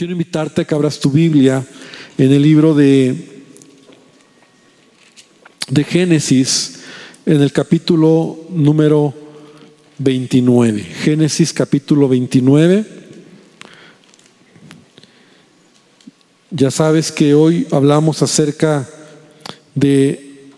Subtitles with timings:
[0.00, 1.62] Quiero invitarte a que abras tu Biblia
[2.16, 3.42] en el libro de,
[5.68, 6.80] de Génesis,
[7.26, 9.12] en el capítulo número
[9.98, 10.80] 29.
[10.80, 12.86] Génesis capítulo 29.
[16.50, 18.88] Ya sabes que hoy hablamos acerca
[19.74, 20.48] de,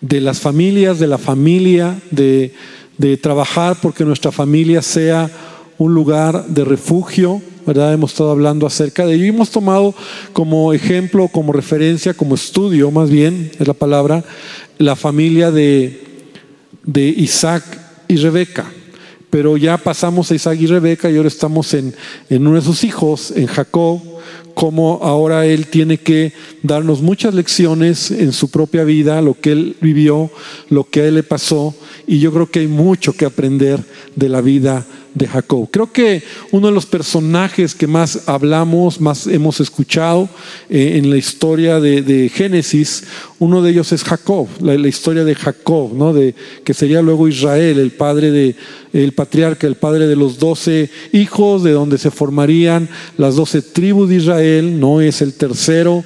[0.00, 2.52] de las familias, de la familia, de,
[2.96, 5.30] de trabajar porque nuestra familia sea
[5.78, 7.92] un lugar de refugio, ¿verdad?
[7.92, 9.94] Hemos estado hablando acerca de ello y hemos tomado
[10.32, 14.24] como ejemplo, como referencia, como estudio, más bien, es la palabra,
[14.78, 16.02] la familia de,
[16.84, 17.62] de Isaac
[18.08, 18.72] y Rebeca.
[19.30, 21.94] Pero ya pasamos a Isaac y Rebeca y ahora estamos en,
[22.28, 24.00] en uno de sus hijos, en Jacob,
[24.54, 26.32] como ahora él tiene que
[26.64, 30.30] darnos muchas lecciones en su propia vida, lo que él vivió,
[30.70, 31.76] lo que a él le pasó,
[32.08, 33.84] y yo creo que hay mucho que aprender
[34.16, 34.84] de la vida
[35.18, 35.68] de Jacob.
[35.70, 36.22] Creo que
[36.52, 40.28] uno de los personajes que más hablamos, más hemos escuchado
[40.70, 43.04] eh, en la historia de, Génesis,
[43.38, 46.12] uno de ellos es Jacob, la, historia de Jacob, ¿no?
[46.12, 46.34] de,
[46.64, 48.56] que sería luego Israel, el padre de,
[48.92, 54.08] el patriarca, el padre de los doce hijos, de donde se formarían las doce tribus
[54.08, 56.04] de Israel, no es el tercero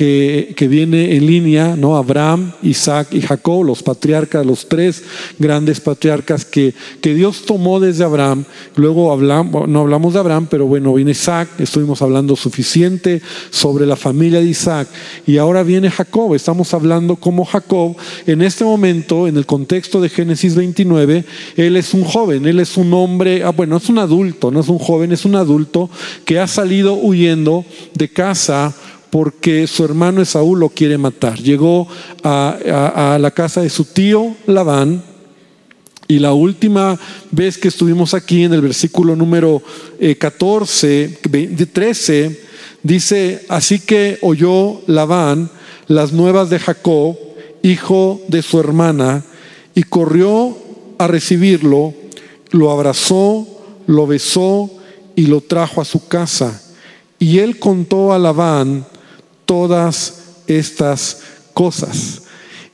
[0.00, 1.94] que, viene en línea, ¿no?
[1.94, 5.02] Abraham, Isaac y Jacob, los patriarcas, los tres
[5.38, 8.44] grandes patriarcas que, que Dios tomó desde Abraham.
[8.76, 13.94] Luego hablamos, no hablamos de Abraham, pero bueno, viene Isaac, estuvimos hablando suficiente sobre la
[13.94, 14.88] familia de Isaac.
[15.26, 17.94] Y ahora viene Jacob, estamos hablando como Jacob,
[18.26, 22.78] en este momento, en el contexto de Génesis 29, él es un joven, él es
[22.78, 25.90] un hombre, ah, bueno, es un adulto, no es un joven, es un adulto
[26.24, 28.74] que ha salido huyendo de casa
[29.10, 31.38] porque su hermano Esaú lo quiere matar.
[31.38, 31.88] Llegó
[32.22, 35.02] a, la casa de su tío Labán
[36.08, 36.98] y la última
[37.30, 39.62] vez que estuvimos aquí en el versículo número
[40.18, 42.40] 14, eh, 13,
[42.82, 45.50] dice, así que oyó Labán
[45.86, 47.16] las nuevas de Jacob,
[47.62, 49.24] hijo de su hermana,
[49.74, 50.56] y corrió
[50.98, 51.94] a recibirlo,
[52.50, 53.46] lo abrazó,
[53.86, 54.70] lo besó
[55.16, 56.62] y lo trajo a su casa.
[57.18, 58.86] Y él contó a Labán
[59.50, 61.22] todas estas
[61.54, 62.22] cosas.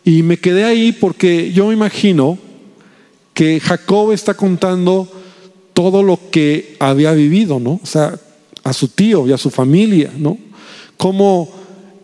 [0.04, 2.36] Y me quedé ahí porque yo me imagino
[3.32, 5.08] que Jacob está contando
[5.72, 7.80] todo lo que había vivido, ¿no?
[7.82, 8.20] O sea,
[8.62, 10.36] a su tío y a su familia, ¿no?
[10.98, 11.48] Como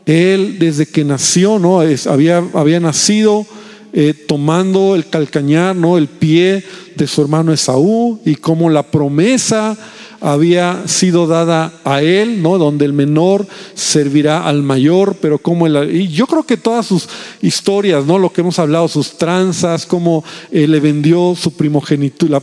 [0.07, 1.81] él desde que nació, ¿no?
[1.81, 3.45] había, había nacido
[3.93, 5.99] eh, tomando el calcañar, ¿no?
[5.99, 6.65] El pie
[6.97, 9.77] de su hermano Esaú y como la promesa
[10.23, 12.57] había sido dada a él, ¿no?
[12.57, 17.09] Donde el menor servirá al mayor, pero como el, y yo creo que todas sus
[17.43, 18.19] historias, ¿no?
[18.19, 22.41] Lo que hemos hablado, sus tranzas, cómo eh, le vendió su primogenitura,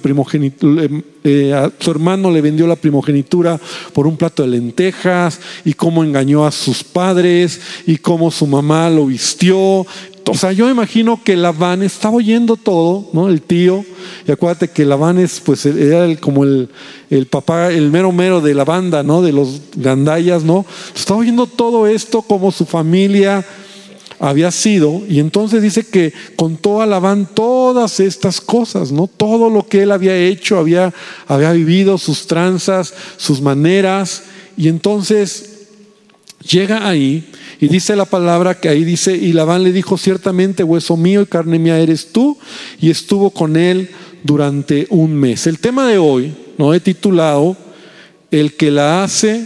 [1.24, 3.60] eh, a su hermano le vendió la primogenitura
[3.94, 8.90] por un plato de lentejas y cómo engañó a sus padres y cómo su mamá
[8.90, 9.86] lo vistió
[10.30, 13.30] o sea, yo imagino que Labán estaba oyendo todo, ¿no?
[13.30, 13.84] El tío,
[14.28, 16.70] y acuérdate que Labán es, pues, era como el,
[17.10, 19.22] el, papá, el mero mero de la banda, ¿no?
[19.22, 20.66] De los gandayas, ¿no?
[20.96, 23.46] Estaba oyendo todo esto, como su familia
[24.20, 29.08] había sido, y entonces dice que contó a Labán todas estas cosas, ¿no?
[29.08, 30.94] Todo lo que él había hecho, había,
[31.28, 34.24] había vivido, sus tranzas, sus maneras,
[34.58, 35.68] y entonces
[36.42, 37.30] llega ahí
[37.60, 41.26] y dice la palabra que ahí dice, y Labán le dijo, ciertamente hueso mío y
[41.26, 42.38] carne mía eres tú,
[42.80, 43.90] y estuvo con él
[44.24, 45.46] durante un mes.
[45.46, 47.58] El tema de hoy, no he titulado,
[48.32, 49.46] el que la hace,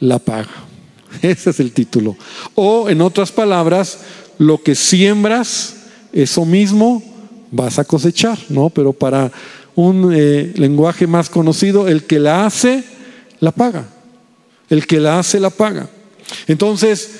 [0.00, 0.64] la paga.
[1.22, 2.16] Ese es el título.
[2.54, 3.98] O en otras palabras,
[4.38, 5.76] lo que siembras,
[6.12, 7.02] eso mismo
[7.50, 8.70] vas a cosechar, ¿no?
[8.70, 9.30] Pero para
[9.74, 12.82] un eh, lenguaje más conocido, el que la hace,
[13.40, 13.86] la paga.
[14.70, 15.90] El que la hace, la paga.
[16.46, 17.10] Entonces,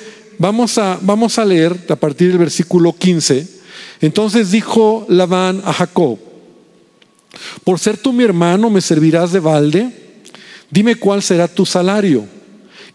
[0.43, 3.47] Vamos a, vamos a leer a partir del versículo 15.
[4.01, 6.19] Entonces dijo Labán a Jacob,
[7.63, 9.93] por ser tú mi hermano, ¿me servirás de balde?
[10.69, 12.27] Dime cuál será tu salario.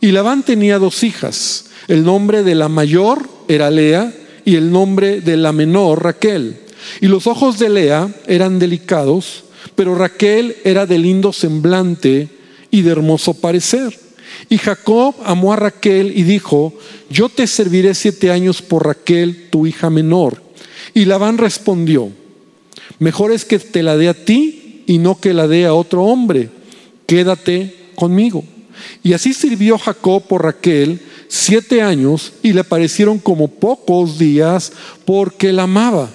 [0.02, 1.68] Y Labán tenía dos hijas.
[1.88, 4.13] El nombre de la mayor era Lea
[4.44, 6.60] y el nombre de la menor Raquel.
[7.00, 12.27] Y los ojos de Lea eran delicados, pero Raquel era de lindo semblante
[12.71, 14.06] y de hermoso parecer.
[14.50, 16.74] Y Jacob amó a Raquel y dijo,
[17.10, 20.42] yo te serviré siete años por Raquel, tu hija menor.
[20.94, 22.10] Y Labán respondió,
[23.00, 26.04] mejor es que te la dé a ti y no que la dé a otro
[26.04, 26.50] hombre.
[27.06, 28.44] Quédate conmigo.
[29.04, 34.72] Y así sirvió Jacob por Raquel siete años y le parecieron como pocos días
[35.06, 36.10] porque la amaba.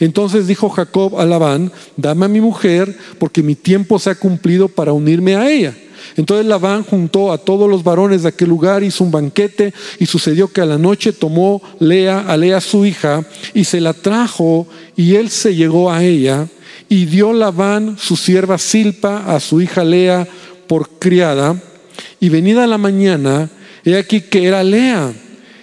[0.00, 4.68] Entonces dijo Jacob a Labán, dame a mi mujer porque mi tiempo se ha cumplido
[4.68, 5.74] para unirme a ella.
[6.16, 10.48] Entonces Labán juntó a todos los varones de aquel lugar, hizo un banquete y sucedió
[10.48, 13.24] que a la noche tomó Lea a Lea su hija
[13.54, 14.66] y se la trajo
[14.96, 16.46] y él se llegó a ella
[16.88, 20.26] y dio Labán su sierva Silpa a su hija Lea
[20.66, 21.56] por criada
[22.20, 23.48] y venida la mañana,
[23.84, 25.12] he aquí que era Lea.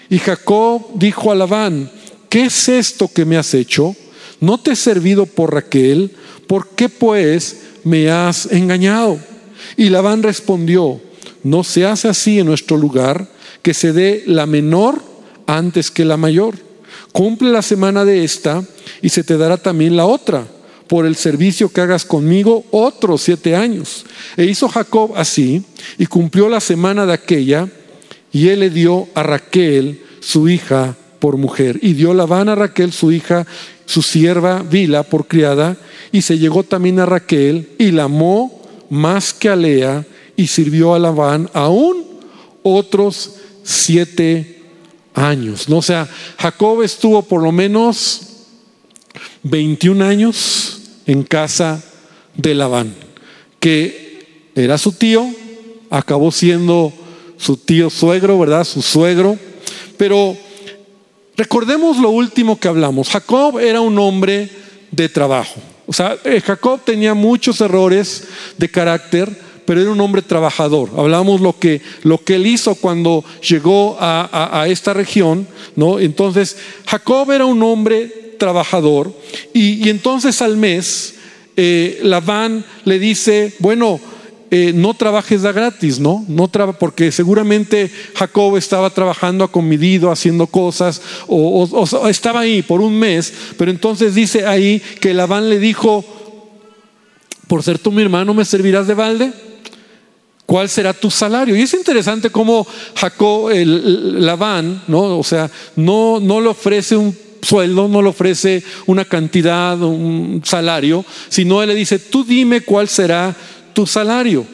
[0.09, 1.91] Y Jacob dijo a Labán,
[2.29, 3.95] ¿qué es esto que me has hecho?
[4.39, 6.11] ¿No te he servido por Raquel?
[6.47, 9.19] ¿Por qué pues me has engañado?
[9.77, 11.01] Y Labán respondió,
[11.43, 13.27] no se hace así en nuestro lugar,
[13.61, 15.01] que se dé la menor
[15.47, 16.55] antes que la mayor.
[17.11, 18.63] Cumple la semana de esta
[19.01, 20.47] y se te dará también la otra
[20.87, 24.05] por el servicio que hagas conmigo otros siete años.
[24.37, 25.63] E hizo Jacob así
[25.97, 27.67] y cumplió la semana de aquella
[28.31, 31.79] y él le dio a Raquel su hija por mujer.
[31.81, 33.47] Y dio Labán a Raquel su hija,
[33.85, 35.77] su sierva Vila por criada
[36.11, 40.05] y se llegó también a Raquel y la amó más que a Lea
[40.35, 42.05] y sirvió a Labán aún
[42.63, 44.61] otros siete
[45.13, 45.69] años.
[45.69, 45.77] ¿no?
[45.77, 48.21] O sea, Jacob estuvo por lo menos
[49.43, 51.83] 21 años en casa
[52.35, 52.93] de Labán,
[53.59, 55.27] que era su tío,
[55.89, 56.93] acabó siendo
[57.37, 58.63] su tío suegro, ¿verdad?
[58.63, 59.37] Su suegro.
[59.97, 60.35] Pero
[61.37, 63.09] recordemos lo último que hablamos.
[63.09, 64.49] Jacob era un hombre
[64.91, 65.61] de trabajo.
[65.87, 68.23] O sea, eh, Jacob tenía muchos errores
[68.57, 69.29] de carácter,
[69.65, 70.89] pero era un hombre trabajador.
[70.97, 75.99] Hablamos lo que, lo que él hizo cuando llegó a, esta región, ¿no?
[75.99, 79.13] Entonces, Jacob era un hombre trabajador
[79.53, 81.15] y, entonces al mes
[81.55, 83.99] eh, Labán le dice, bueno,
[84.57, 86.23] eh, no trabajes de gratis, ¿no?
[86.29, 86.47] no
[86.79, 93.69] porque seguramente Jacob estaba trabajando acomedido, haciendo cosas, o, estaba ahí por un mes, pero
[93.69, 96.05] entonces dice ahí que Labán le dijo,
[97.49, 99.33] por ser tú mi hermano, ¿me servirás de balde?
[100.45, 101.53] ¿Cuál será tu salario?
[101.57, 102.65] Y es interesante cómo
[102.95, 105.19] Jacob, Labán, ¿no?
[105.19, 111.03] O sea, no, no le ofrece un sueldo, no le ofrece una cantidad, un salario,
[111.27, 113.35] sino él le dice, tú dime cuál será
[113.75, 114.47] tu salario.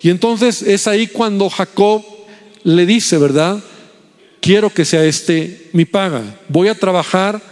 [0.00, 2.04] Y entonces es ahí cuando Jacob
[2.62, 3.58] le dice, ¿verdad?
[4.40, 6.22] Quiero que sea este mi paga.
[6.48, 7.42] Voy a trabajar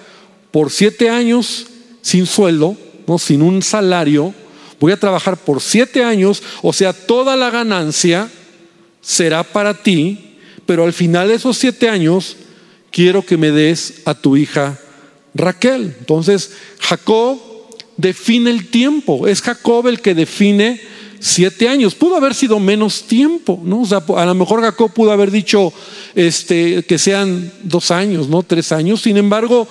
[0.52, 1.66] por siete años
[2.00, 2.76] sin sueldo,
[3.08, 3.18] ¿no?
[3.18, 4.32] sin un salario.
[4.78, 8.30] Voy a trabajar por siete años, o sea, toda la ganancia
[9.00, 10.36] será para ti,
[10.66, 12.36] pero al final de esos siete años
[12.90, 14.78] quiero que me des a tu hija
[15.34, 15.96] Raquel.
[15.98, 17.40] Entonces, Jacob
[17.96, 19.26] define el tiempo.
[19.26, 20.80] Es Jacob el que define
[21.24, 21.94] siete años.
[21.94, 23.80] Pudo haber sido menos tiempo, ¿no?
[23.80, 25.72] O sea, a lo mejor Jacob pudo haber dicho
[26.14, 28.42] este, que sean dos años, ¿no?
[28.42, 29.00] Tres años.
[29.00, 29.66] Sin embargo,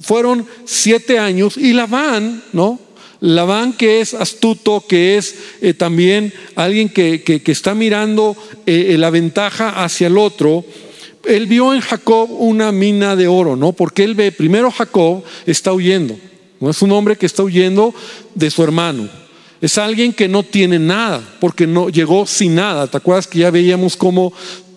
[0.00, 2.80] fueron siete años y Labán, ¿no?
[3.20, 8.34] Labán que es astuto, que es eh, también alguien que, que, está mirando
[8.64, 10.64] eh, la ventaja hacia el otro,
[11.26, 13.72] él vio en Jacob una mina de oro, ¿no?
[13.72, 16.18] Porque él ve, primero Jacob está huyendo,
[16.60, 17.94] no es un hombre que está huyendo
[18.34, 19.23] de su hermano.
[19.64, 22.86] Es alguien que no tiene nada, porque no llegó sin nada.
[22.86, 24.30] ¿Te acuerdas que ya veíamos cómo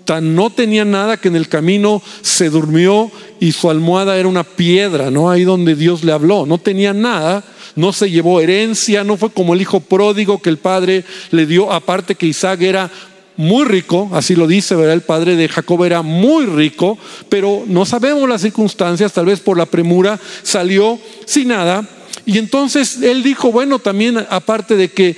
[0.05, 3.11] tan no tenía nada que en el camino se durmió
[3.41, 5.29] y su almohada era una piedra, ¿no?
[5.29, 6.45] Ahí donde Dios le habló.
[6.45, 7.43] No tenía nada,
[7.75, 11.69] no se llevó herencia, no fue como el hijo pródigo que el padre le dio,
[11.69, 12.89] aparte que Isaac era
[13.35, 14.93] muy rico, así lo dice, ¿verdad?
[14.93, 19.57] El padre de Jacob era muy rico, pero no sabemos las circunstancias, tal vez por
[19.57, 21.96] la premura salió sin nada.
[22.27, 25.15] Y entonces él dijo, bueno, también aparte de que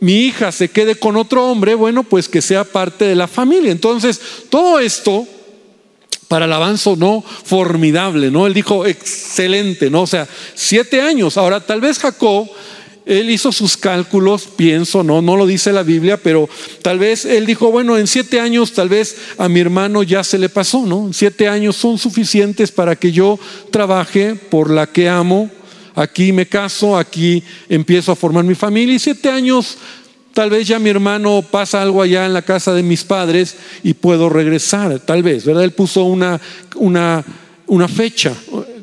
[0.00, 3.70] mi hija se quede con otro hombre, bueno, pues que sea parte de la familia.
[3.70, 5.28] Entonces, todo esto
[6.28, 8.46] para el avance no formidable, ¿no?
[8.46, 10.02] Él dijo, excelente, ¿no?
[10.02, 11.36] O sea, siete años.
[11.36, 12.48] Ahora, tal vez Jacob
[13.04, 16.48] él hizo sus cálculos, pienso, no, no lo dice la Biblia, pero
[16.82, 20.38] tal vez él dijo, bueno, en siete años tal vez a mi hermano ya se
[20.38, 21.10] le pasó, ¿no?
[21.12, 23.38] Siete años son suficientes para que yo
[23.70, 25.50] trabaje por la que amo,
[25.96, 29.76] aquí me caso, aquí empiezo a formar mi familia y siete años
[30.36, 33.94] tal vez ya mi hermano pasa algo allá en la casa de mis padres y
[33.94, 35.64] puedo regresar, tal vez, ¿verdad?
[35.64, 36.38] Él puso una,
[36.74, 37.24] una,
[37.66, 38.34] una fecha,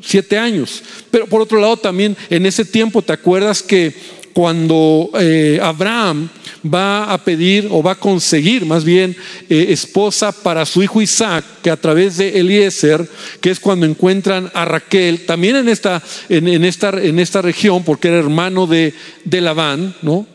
[0.02, 0.82] siete años.
[1.12, 3.94] Pero por otro lado también en ese tiempo, ¿te acuerdas que
[4.34, 6.28] cuando eh, Abraham
[6.62, 9.16] va a pedir o va a conseguir más bien
[9.48, 13.08] eh, esposa para su hijo Isaac, que a través de Eliezer,
[13.40, 18.08] que es cuando encuentran a Raquel, también en esta, en, esta, en esta región, porque
[18.08, 18.92] era hermano de,
[19.24, 20.26] de Labán, ¿no?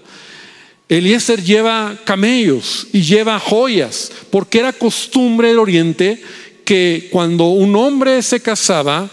[0.87, 6.19] Eliezer lleva camellos y lleva joyas, porque era costumbre del oriente
[6.65, 9.09] que cuando un hombre se casaba,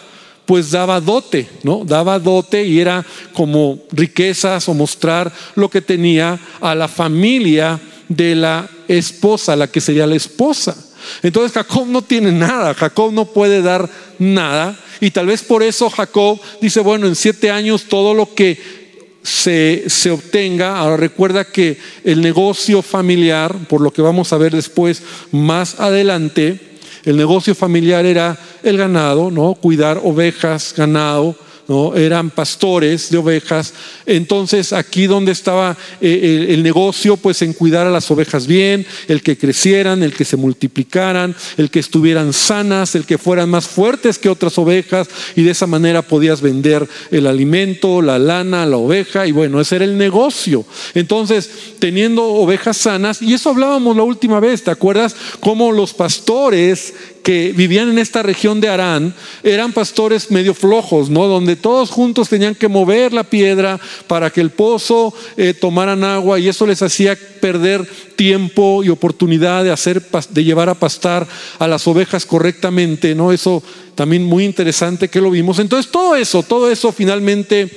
[0.47, 1.85] pues daba dote, ¿no?
[1.85, 8.37] Daba dote y era como riquezas o mostrar lo que tenía a la familia de
[8.37, 10.77] la esposa, la que sería la esposa.
[11.23, 13.89] Entonces Jacob no tiene nada, Jacob no puede dar
[14.19, 14.79] nada.
[15.01, 18.87] Y tal vez por eso Jacob dice, bueno, en siete años todo lo que
[19.23, 20.79] se, se, obtenga.
[20.79, 26.76] Ahora recuerda que el negocio familiar, por lo que vamos a ver después más adelante,
[27.07, 29.55] el negocio familiar era el ganado, ¿no?
[29.55, 31.37] Cuidar ovejas, ganado,
[31.69, 31.95] ¿no?
[31.97, 33.73] eran pastores de ovejas.
[34.07, 39.23] Entonces aquí donde estaba eh, el, negocio, pues en cuidar a las ovejas bien, el
[39.23, 44.19] que crecieran, el que se multiplicaran, el que estuvieran sanas, el que fueran más fuertes
[44.19, 49.27] que otras ovejas y de esa manera podías vender el alimento, la lana, la oveja
[49.27, 50.65] y bueno, ese era el negocio.
[50.95, 55.17] Entonces, teniendo ovejas sanas, y eso hablábamos la última vez, ¿te acuerdas?
[55.41, 56.95] Cómo los pastores
[57.27, 61.27] que vivían en esta región de Arán eran pastores medio flojos, ¿no?
[61.27, 66.39] Donde todos juntos tenían que mover la piedra para que el pozo eh, tomaran agua
[66.39, 67.87] y eso les hacía perder
[68.17, 71.27] tiempo y oportunidad de hacer de llevar a pastar
[71.59, 73.33] a las ovejas correctamente, ¿no?
[73.33, 73.63] Eso
[73.95, 75.59] también muy interesante que lo vimos.
[75.59, 77.71] Entonces, todo eso, todo eso finalmente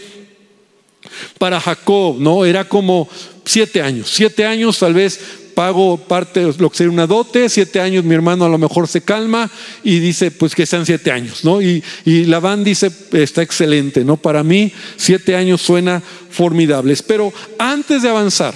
[1.38, 2.46] para Jacob, ¿no?
[2.46, 3.08] Era como
[3.46, 5.20] siete años, siete años tal vez
[5.60, 9.02] pago parte, lo que sería una dote, siete años mi hermano a lo mejor se
[9.02, 9.52] calma
[9.84, 11.62] y dice pues que sean siete años, ¿no?
[11.62, 14.16] Y, y Labán dice, está excelente, ¿no?
[14.16, 18.54] Para mí siete años suena formidables, pero antes de avanzar,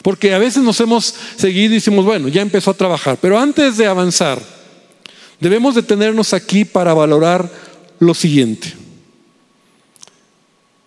[0.00, 3.76] porque a veces nos hemos seguido y decimos, bueno, ya empezó a trabajar, pero antes
[3.76, 4.40] de avanzar,
[5.40, 7.52] debemos detenernos aquí para valorar
[7.98, 8.72] lo siguiente.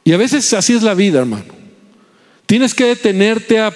[0.03, 1.62] Y a veces así es la vida, hermano.
[2.53, 3.73] Tienes que detenerte a,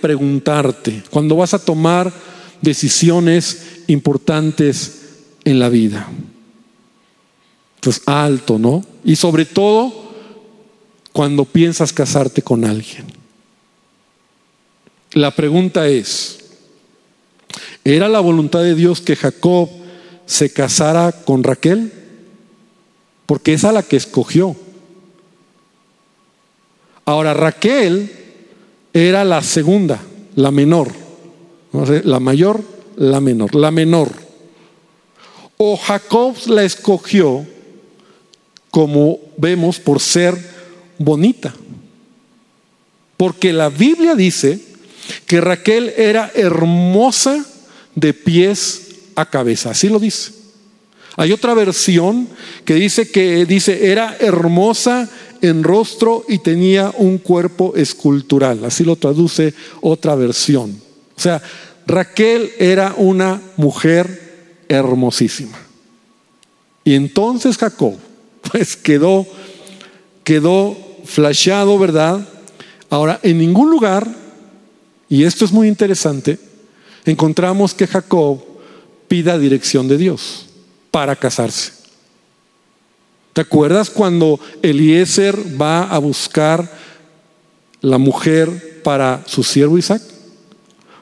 [0.00, 2.12] preguntarte cuando vas a tomar
[2.60, 5.00] decisiones importantes
[5.44, 6.08] en la vida.
[7.80, 8.86] Pues alto, ¿no?
[9.04, 10.12] Y sobre todo
[11.12, 13.04] cuando piensas casarte con alguien.
[15.14, 16.38] La pregunta es,
[17.82, 19.68] ¿era la voluntad de Dios que Jacob
[20.24, 21.92] se casara con Raquel?
[23.26, 24.54] Porque es a la que escogió.
[27.04, 28.10] Ahora Raquel
[28.92, 30.00] era la segunda,
[30.36, 30.92] la menor.
[32.04, 32.62] La mayor,
[32.96, 34.12] la menor, la menor.
[35.56, 37.44] O Jacob la escogió,
[38.70, 40.36] como vemos, por ser
[40.98, 41.52] bonita.
[43.16, 44.60] Porque la Biblia dice
[45.26, 47.44] que Raquel era hermosa
[47.94, 49.70] de pies a cabeza.
[49.70, 50.32] Así lo dice.
[51.16, 52.28] Hay otra versión
[52.64, 55.08] que dice que dice era hermosa
[55.44, 58.64] en rostro y tenía un cuerpo escultural.
[58.64, 60.80] Así lo traduce otra versión.
[61.16, 61.42] O sea,
[61.86, 65.58] Raquel era una mujer hermosísima.
[66.82, 67.94] Y entonces Jacob,
[68.52, 69.26] pues quedó,
[70.24, 72.26] quedó flasheado, ¿verdad?
[72.88, 74.08] Ahora, en ningún lugar,
[75.10, 76.38] y esto es muy interesante,
[77.04, 78.42] encontramos que Jacob
[79.08, 80.46] pida dirección de Dios
[80.90, 81.83] para casarse.
[83.34, 86.70] ¿Te acuerdas cuando Eliezer va a buscar
[87.80, 90.00] la mujer para su siervo Isaac?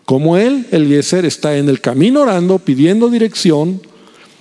[0.06, 3.82] Como él, Eliezer, está en el camino orando, pidiendo dirección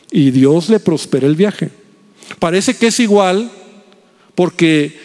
[0.10, 1.69] y Dios le prospera el viaje.
[2.39, 3.51] Parece que es igual
[4.36, 4.98] porque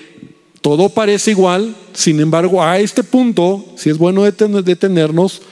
[0.60, 5.42] todo parece igual, sin embargo, a este punto, si es bueno detenernos,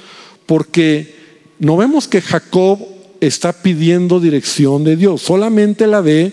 [0.47, 1.17] porque
[1.59, 2.79] no vemos que Jacob
[3.21, 6.33] está pidiendo dirección de Dios, solamente la ve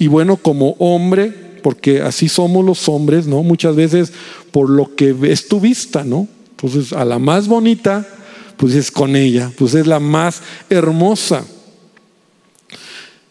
[0.00, 1.30] y bueno, como hombre,
[1.62, 3.42] porque así somos los hombres, ¿no?
[3.42, 4.10] Muchas veces
[4.50, 6.26] por lo que ves tu vista, ¿no?
[6.52, 8.08] Entonces, a la más bonita,
[8.56, 10.40] pues es con ella, pues es la más
[10.70, 11.44] hermosa.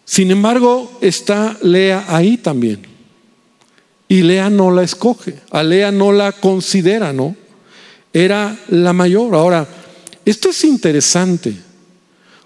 [0.05, 2.81] Sin embargo, está Lea ahí también.
[4.07, 7.35] Y Lea no la escoge, a Lea no la considera, ¿no?
[8.13, 9.33] Era la mayor.
[9.33, 9.67] Ahora,
[10.23, 11.55] esto es interesante,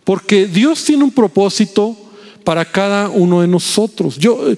[0.06, 1.98] porque Dios tiene un propósito
[2.44, 4.18] para cada uno de nosotros.
[4.18, 4.58] Yo, eh,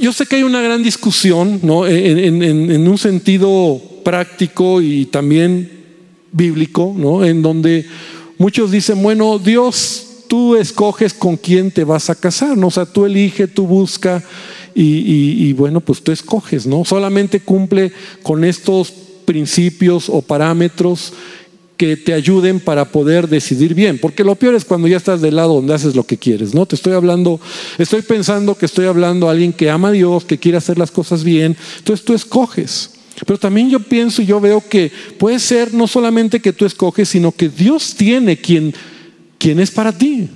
[0.00, 1.86] yo sé que hay una gran discusión ¿no?
[1.86, 5.70] en, un sentido práctico y también
[6.32, 7.24] bíblico, ¿no?
[7.24, 7.86] en donde
[8.36, 12.68] muchos dicen, bueno, Dios, tú escoges con quién te vas a casar, ¿no?
[12.68, 14.22] o sea, tú eliges, tú buscas
[14.74, 16.84] y, y bueno, pues tú escoges, ¿no?
[16.84, 17.90] Solamente cumple
[18.22, 18.92] con estos
[19.24, 21.12] principios o parámetros
[21.78, 25.36] que te ayuden para poder decidir bien, porque lo peor es cuando ya estás del
[25.36, 26.66] lado donde haces lo que quieres, ¿no?
[26.66, 27.40] Te estoy hablando,
[27.78, 30.90] estoy pensando que estoy hablando a alguien que ama a Dios, que quiere hacer las
[30.90, 32.90] cosas bien, entonces tú escoges.
[33.24, 37.08] Pero también yo pienso y yo veo que puede ser no solamente que tú escoges,
[37.08, 38.74] sino que Dios tiene quien,
[39.38, 40.28] quien es para ti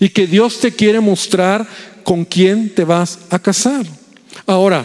[0.00, 1.66] y que Dios te quiere mostrar
[2.02, 3.86] con quién te vas a casar.
[4.44, 4.84] Ahora,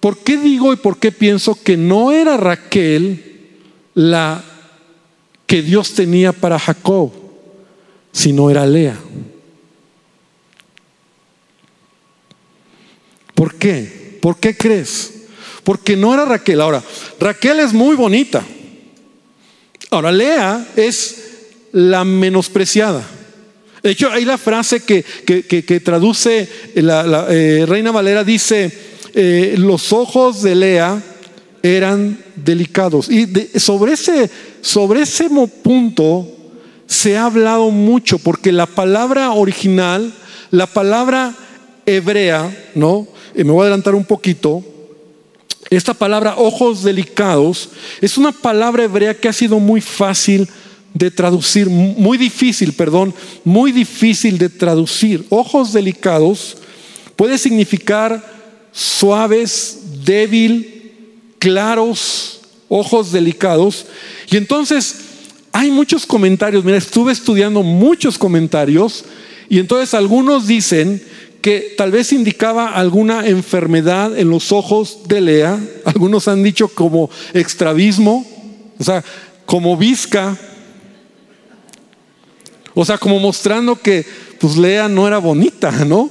[0.00, 3.24] ¿por qué digo y por qué pienso que no era Raquel
[3.94, 4.44] la
[5.48, 7.10] que Dios tenía para Jacob,
[8.12, 8.98] sino era Lea.
[13.34, 14.18] ¿Por qué?
[14.20, 15.14] ¿Por qué crees?
[15.64, 16.60] Porque no era Raquel.
[16.60, 16.82] Ahora,
[17.18, 18.44] Raquel es muy bonita.
[19.90, 21.16] Ahora, Lea es
[21.72, 23.02] la menospreciada.
[23.82, 28.70] De hecho, hay la frase que, que, traduce la, eh, Reina Valera, dice,
[29.14, 31.02] eh, los ojos de Lea
[31.62, 33.10] eran delicados.
[33.10, 33.26] Y
[33.58, 35.28] sobre, ese, sobre ese
[35.62, 36.28] punto
[36.86, 40.12] se ha hablado mucho, porque la palabra original,
[40.50, 41.34] la palabra
[41.84, 43.06] hebrea, ¿no?
[43.34, 44.64] Y me voy a adelantar un poquito.
[45.70, 47.68] Esta palabra ojos delicados
[48.00, 50.48] es una palabra hebrea que ha sido muy fácil
[50.94, 55.26] de traducir, muy difícil, perdón, muy difícil de traducir.
[55.28, 56.56] Ojos delicados
[57.16, 58.24] puede significar
[58.72, 60.77] suaves, débil,
[61.38, 63.86] claros, ojos delicados.
[64.30, 64.96] Y entonces
[65.52, 69.04] hay muchos comentarios, mira, estuve estudiando muchos comentarios
[69.48, 71.02] y entonces algunos dicen
[71.40, 77.10] que tal vez indicaba alguna enfermedad en los ojos de Lea, algunos han dicho como
[77.32, 78.26] extravismo,
[78.78, 79.04] o sea,
[79.46, 80.36] como visca,
[82.74, 84.04] o sea, como mostrando que
[84.38, 86.10] pues Lea no era bonita, ¿no?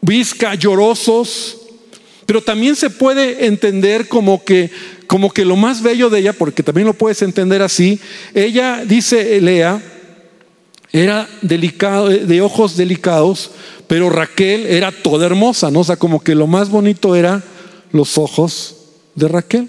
[0.00, 1.59] Visca, llorosos,
[2.30, 4.70] pero también se puede entender como que
[5.08, 7.98] como que lo más bello de ella, porque también lo puedes entender así,
[8.34, 9.82] ella dice Lea
[10.92, 13.50] era delicado de ojos delicados,
[13.88, 15.80] pero Raquel era toda hermosa, ¿no?
[15.80, 17.42] O sea, como que lo más bonito era
[17.90, 18.76] los ojos
[19.16, 19.68] de Raquel,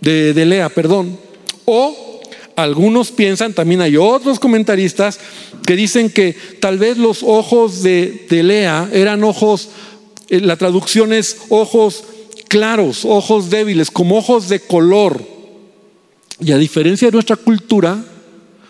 [0.00, 1.18] de, de Lea, perdón.
[1.64, 2.20] O
[2.56, 5.18] algunos piensan, también hay otros comentaristas
[5.66, 9.68] que dicen que tal vez los ojos de, de Lea eran ojos, eh,
[10.28, 12.04] la traducción es ojos
[12.48, 15.22] claros, ojos débiles, como ojos de color.
[16.40, 18.02] Y a diferencia de nuestra cultura,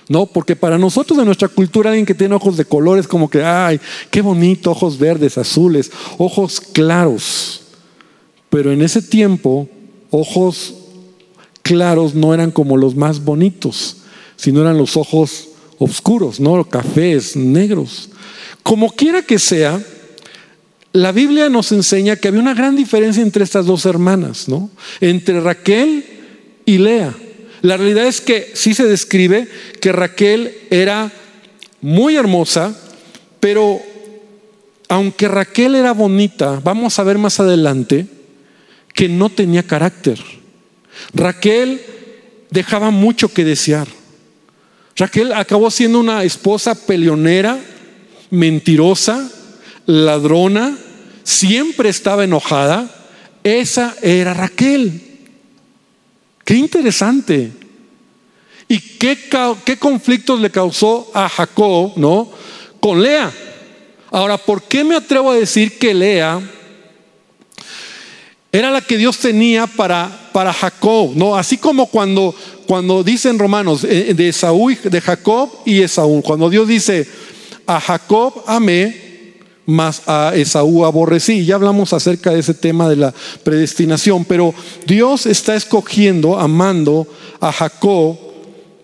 [0.09, 3.43] no, porque para nosotros en nuestra cultura alguien que tiene ojos de colores como que,
[3.43, 7.63] ay, qué bonito, ojos verdes, azules, ojos claros.
[8.51, 9.69] Pero en ese tiempo,
[10.11, 10.75] ojos
[11.63, 13.99] claros no eran como los más bonitos,
[14.37, 16.63] sino eran los ojos oscuros, ¿no?
[16.69, 18.11] Cafés, negros.
[18.63, 19.83] Como quiera que sea,
[20.95, 24.71] la Biblia nos enseña que había una gran diferencia entre estas dos hermanas, ¿no?
[25.01, 26.05] Entre Raquel
[26.65, 27.13] y Lea.
[27.63, 29.49] La realidad es que sí se describe
[29.81, 31.11] que Raquel era
[31.81, 32.79] muy hermosa,
[33.41, 33.83] pero
[34.89, 38.07] aunque Raquel era bonita, vamos a ver más adelante
[38.95, 40.21] que no tenía carácter.
[41.13, 41.81] Raquel
[42.51, 43.89] dejaba mucho que desear.
[44.95, 47.59] Raquel acabó siendo una esposa peleonera,
[48.31, 49.29] mentirosa,
[49.87, 50.77] ladrona,
[51.23, 52.91] siempre estaba enojada.
[53.43, 55.01] Esa era Raquel.
[56.45, 57.53] Qué interesante.
[58.69, 59.19] ¿Y qué,
[59.65, 62.31] qué conflictos le causó a Jacob, no?
[62.81, 63.33] Con Lea.
[64.11, 66.41] Ahora, ¿por qué me atrevo a decir que Lea
[68.55, 71.37] era la que Dios tenía para, para Jacob, ¿no?
[71.37, 72.33] Así como cuando,
[72.69, 77.05] cuando dicen romanos eh, de Esaú, de Jacob y Esaú, cuando Dios dice
[77.67, 79.04] a Jacob amé,
[79.67, 81.45] más a Esaú aborrecí.
[81.45, 84.55] Ya hablamos acerca de ese tema de la predestinación, pero
[84.87, 87.07] Dios está escogiendo, amando
[87.41, 88.19] a Jacob,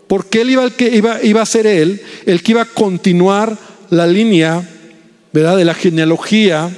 [0.07, 3.57] porque él iba, el iba a ser él, el que iba a continuar
[3.91, 4.69] la línea,
[5.33, 5.57] ¿verdad?
[5.57, 6.71] De la genealogía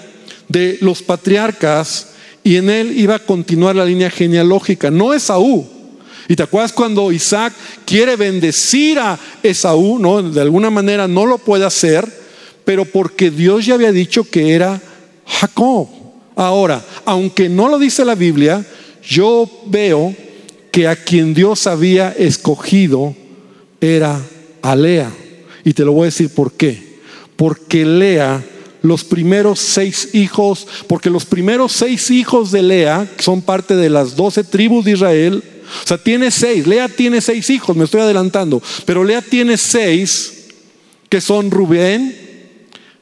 [0.49, 2.09] de los patriarcas,
[2.45, 5.67] y en él iba a continuar la línea genealógica, no Esaú.
[6.29, 7.53] Y te acuerdas cuando Isaac
[7.85, 10.23] quiere bendecir a Esaú, ¿no?
[10.23, 12.22] De alguna manera no lo puede hacer
[12.65, 14.81] pero porque Dios ya había dicho que era
[15.27, 15.89] Jacob.
[16.37, 18.65] Ahora, aunque no lo dice la Biblia,
[19.07, 20.15] yo veo
[20.71, 23.15] que a quien Dios había escogido
[23.81, 24.21] era
[24.63, 25.13] a Lea.
[25.65, 27.01] Y te lo voy a decir por qué.
[27.37, 28.43] Porque Lea,
[28.81, 34.17] los primeros seis hijos, porque los primeros seis hijos de Lea son parte de las
[34.17, 35.43] doce tribus de Israel.
[35.85, 36.67] O sea, tiene seis.
[36.67, 38.63] Lea tiene seis hijos, me estoy adelantando.
[38.87, 40.47] Pero Lea tiene seis
[41.09, 42.32] que son Rubén,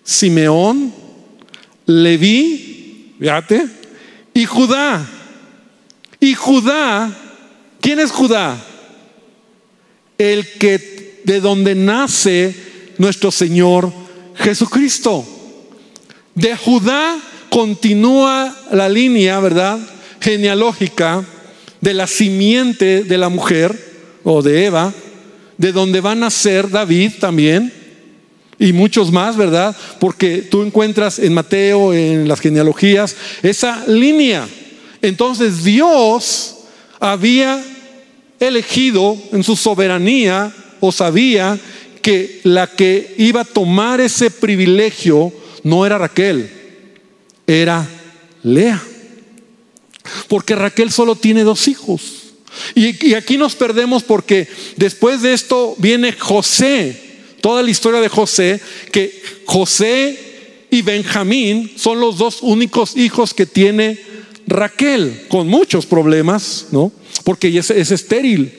[0.02, 0.92] Simeón,
[1.86, 3.66] Leví, fíjate,
[4.34, 5.06] y Judá.
[6.20, 7.16] Y Judá,
[7.80, 8.62] ¿quién es Judá?
[10.18, 12.54] El que de donde nace
[12.98, 13.92] nuestro Señor
[14.36, 15.26] Jesucristo.
[16.34, 17.18] De Judá
[17.50, 19.78] continúa la línea, ¿verdad?
[20.20, 21.24] Genealógica
[21.80, 24.92] de la simiente de la mujer o de Eva,
[25.56, 27.79] de donde va a nacer David también
[28.60, 29.74] y muchos más, ¿verdad?
[29.98, 34.46] Porque tú encuentras en Mateo, en las genealogías, esa línea.
[35.02, 36.58] Entonces Dios
[37.00, 37.64] había
[38.38, 41.58] elegido en su soberanía o sabía
[42.02, 46.50] que la que iba a tomar ese privilegio no era Raquel,
[47.46, 47.88] era
[48.42, 48.82] Lea.
[50.28, 52.20] Porque Raquel solo tiene dos hijos.
[52.74, 57.09] Y, aquí nos perdemos porque después de esto viene José,
[57.40, 58.60] toda la historia de José,
[58.92, 60.18] que José
[60.70, 63.98] y Benjamín son los dos únicos hijos que tiene
[64.46, 66.92] Raquel, con muchos problemas, ¿no?
[67.24, 68.52] Porque es, es estéril,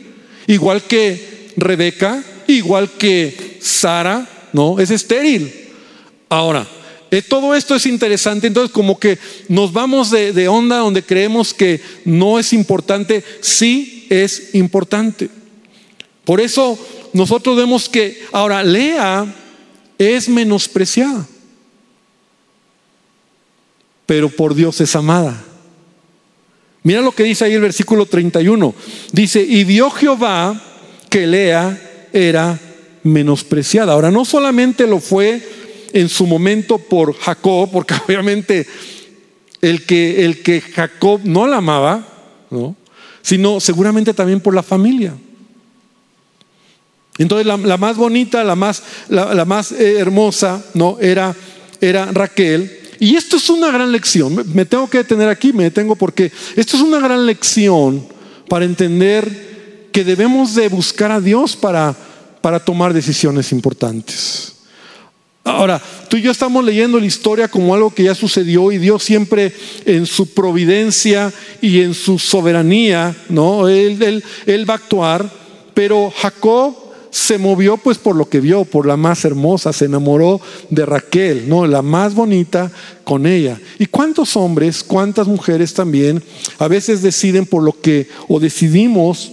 [0.48, 4.80] igual que Rebeca, igual que Sara, ¿no?
[4.80, 5.52] Es estéril.
[6.30, 6.68] Ahora,
[7.12, 9.18] eh, todo esto es interesante, entonces como que
[9.50, 15.30] nos vamos de, de onda donde creemos que no es importante, sí es importante.
[16.24, 16.80] Por eso
[17.14, 19.26] nosotros vemos que ahora Lea
[19.98, 21.28] es menospreciada,
[24.06, 25.44] pero por Dios es amada.
[26.84, 28.74] Mira lo que dice ahí el versículo 31.
[29.12, 30.60] Dice, y vio Jehová
[31.10, 32.60] que Lea era
[33.04, 33.94] menospreciada.
[33.94, 35.42] Ahora, no solamente lo fue
[35.94, 38.66] en su momento por Jacob, porque obviamente
[39.62, 42.08] el que, el que Jacob no la amaba,
[42.50, 42.76] ¿no?
[43.22, 45.14] sino seguramente también por la familia.
[47.22, 50.98] Entonces la, más bonita, la más, la, más eh, hermosa, ¿no?
[51.00, 51.36] Era,
[51.80, 52.80] era Raquel.
[53.00, 54.44] Y esto es una gran lección.
[54.54, 58.06] Me tengo que detener aquí, me detengo porque esto es una gran lección
[58.48, 61.96] para entender que debemos de buscar a Dios para,
[62.42, 64.52] para tomar decisiones importantes.
[65.44, 69.04] Ahora, tú y yo estamos leyendo la historia como algo que ya sucedió y Dios
[69.04, 69.52] siempre
[69.86, 73.68] en su providencia y en su soberanía, ¿no?
[73.68, 75.28] Él, él, va a actuar,
[75.74, 76.76] pero Jacob
[77.12, 81.48] se movió pues por lo que vio, por la más hermosa, se enamoró de Raquel,
[81.48, 81.68] ¿no?
[81.68, 82.72] La más bonita
[83.04, 83.60] con ella.
[83.78, 86.24] ¿Y cuántos hombres, cuántas mujeres también
[86.58, 89.32] a veces deciden por lo que, o decidimos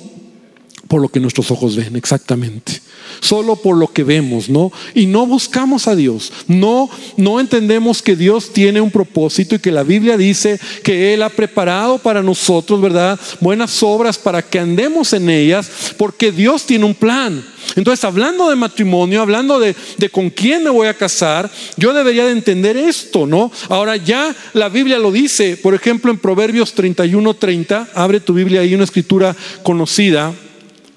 [0.88, 2.80] por lo que nuestros ojos ven, exactamente
[3.20, 4.72] solo por lo que vemos, ¿no?
[4.94, 9.72] Y no buscamos a Dios, no, no entendemos que Dios tiene un propósito y que
[9.72, 13.18] la Biblia dice que Él ha preparado para nosotros, ¿verdad?
[13.40, 17.44] Buenas obras para que andemos en ellas, porque Dios tiene un plan.
[17.76, 22.24] Entonces, hablando de matrimonio, hablando de, de, con quién me voy a casar, yo debería
[22.24, 23.52] de entender esto, ¿no?
[23.68, 28.62] Ahora ya la Biblia lo dice, por ejemplo, en Proverbios 31, 30, abre tu Biblia
[28.62, 30.32] ahí, una escritura conocida,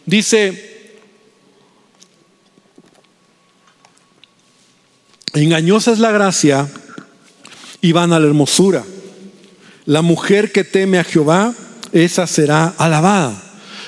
[0.05, 0.71] dice,
[5.33, 6.67] Engañosa es la gracia
[7.79, 8.83] y van a la hermosura.
[9.85, 11.53] La mujer que teme a Jehová,
[11.93, 13.41] esa será alabada.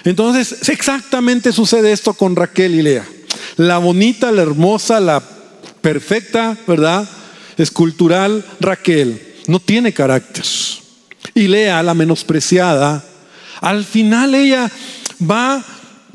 [0.06, 3.06] Entonces, exactamente sucede esto con Raquel y Lea.
[3.58, 5.22] La bonita, la hermosa, la
[5.82, 7.08] perfecta, ¿verdad?
[7.58, 10.46] Escultural Raquel no tiene carácter.
[11.36, 13.04] Y Lea, la menospreciada,
[13.62, 14.70] al final ella
[15.22, 15.64] va,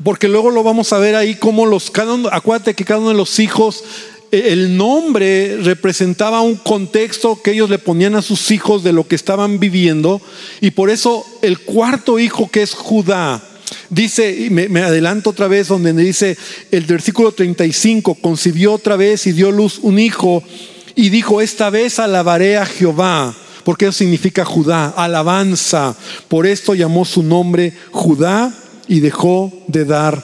[0.03, 3.09] porque luego lo vamos a ver ahí como los, cada uno, acuérdate que cada uno
[3.09, 3.83] de los hijos
[4.31, 9.15] el nombre representaba un contexto que ellos le ponían a sus hijos de lo que
[9.15, 10.21] estaban viviendo
[10.61, 13.43] y por eso el cuarto hijo que es Judá
[13.89, 16.37] dice, y me, adelanto otra vez donde dice
[16.71, 20.43] el versículo 35, concibió otra vez y dio luz un hijo
[20.95, 25.95] y dijo, esta vez alabaré a Jehová, porque eso significa Judá, alabanza.
[26.27, 28.53] Por esto llamó su nombre Judá
[28.89, 30.21] y dejó de dar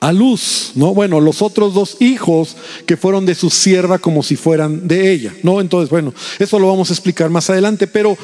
[0.00, 0.92] a luz, ¿no?
[0.92, 5.34] Bueno, los otros dos hijos que fueron de su sierva como si fueran de ella,
[5.42, 5.60] ¿no?
[5.60, 8.16] Entonces, bueno, eso lo vamos a explicar más adelante, pero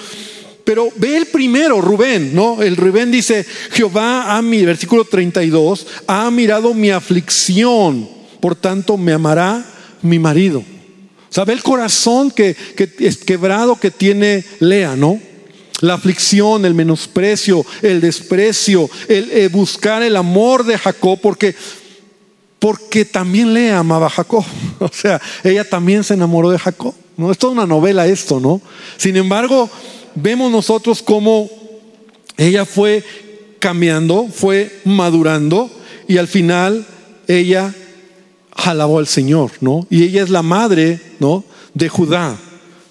[0.64, 2.60] pero ve el primero, Rubén, ¿no?
[2.60, 8.08] El Rubén dice, Jehová a mi, versículo 32, ha mirado mi aflicción,
[8.40, 9.64] por tanto me amará
[10.02, 10.64] mi marido.
[11.30, 15.20] ¿Sabe el corazón que, que es quebrado que tiene Lea, no?
[15.80, 21.54] La aflicción, el menosprecio, el desprecio, el, eh, buscar el amor de Jacob, porque,
[22.58, 24.44] porque también le amaba a Jacob.
[24.78, 26.94] O sea, ella también se enamoró de Jacob.
[27.16, 27.30] ¿no?
[27.30, 28.60] Es toda una novela esto, ¿no?
[28.96, 29.70] Sin embargo,
[30.14, 31.48] vemos nosotros cómo
[32.36, 33.02] ella fue
[33.58, 35.70] cambiando, fue madurando
[36.06, 36.86] y al final
[37.26, 37.74] ella
[38.52, 39.86] alabó al Señor, ¿no?
[39.90, 41.44] Y ella es la madre, ¿no?
[41.74, 42.38] De Judá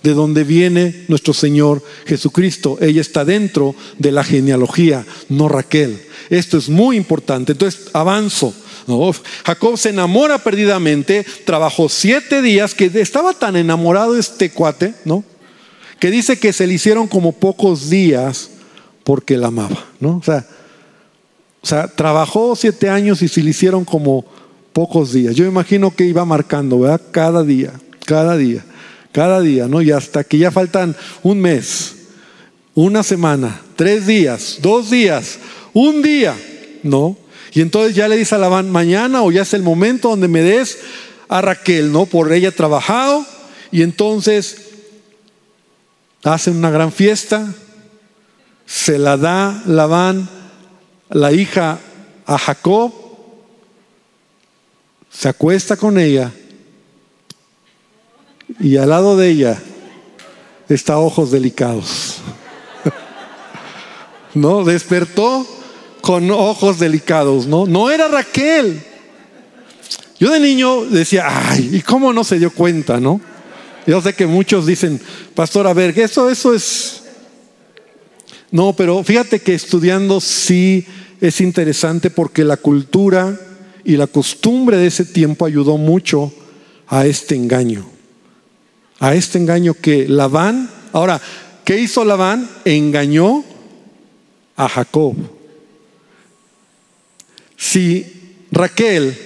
[0.06, 2.78] de donde viene nuestro Señor Jesucristo.
[2.80, 6.00] Ella está dentro de la genealogía, no Raquel.
[6.30, 7.54] Esto es muy importante.
[7.54, 8.54] Entonces, avanzo.
[9.44, 15.24] Jacob se enamora perdidamente, trabajó siete días, que estaba tan enamorado este cuate, ¿no?
[16.00, 18.52] Que dice que se le hicieron como pocos días
[19.04, 20.18] porque la amaba, ¿no?
[20.18, 20.46] O sea,
[21.63, 24.24] o sea, trabajó siete años y se le hicieron como
[24.72, 25.34] pocos días.
[25.34, 27.02] Yo imagino que iba marcando, ¿verdad?
[27.10, 27.74] Cada día,
[28.06, 28.63] cada día
[29.15, 29.82] cada día, ¿no?
[29.82, 31.95] Y hasta que ya faltan un mes,
[32.73, 35.39] una semana, tres días, dos días,
[35.71, 36.36] un día,
[36.84, 37.15] ¿no?
[37.54, 40.41] Y entonces ya le dice a Labán, mañana o ya es el momento donde me
[40.41, 40.80] des
[41.30, 42.06] a Raquel, ¿no?
[42.06, 43.25] Por ella trabajado.
[43.71, 44.58] Y entonces
[46.21, 47.54] hacen una gran fiesta,
[48.65, 50.28] se la da Labán,
[51.10, 51.80] la hija,
[52.25, 52.91] a Jacob,
[55.10, 56.34] se acuesta con ella
[58.60, 59.62] y al lado de ella
[60.70, 62.18] está ojos delicados.
[64.34, 64.63] ¿No?
[64.63, 65.46] Despertó
[66.02, 67.65] con ojos delicados, ¿no?
[67.65, 68.82] No era Raquel.
[70.20, 73.20] Yo de niño decía, ay, ¿y cómo no se dio cuenta, no?
[73.86, 75.00] Yo sé que muchos dicen,
[75.34, 77.04] pastor, a ver, eso, eso es...
[78.52, 80.86] No, pero fíjate que estudiando sí
[81.20, 83.38] es interesante porque la cultura
[83.84, 86.32] y la costumbre de ese tiempo ayudó mucho
[86.88, 87.94] a este engaño.
[88.99, 91.21] A este engaño que Labán, ahora,
[91.63, 92.49] ¿qué hizo Labán?
[92.63, 93.43] Engañó
[94.55, 95.15] a Jacob.
[97.58, 99.17] Si Raquel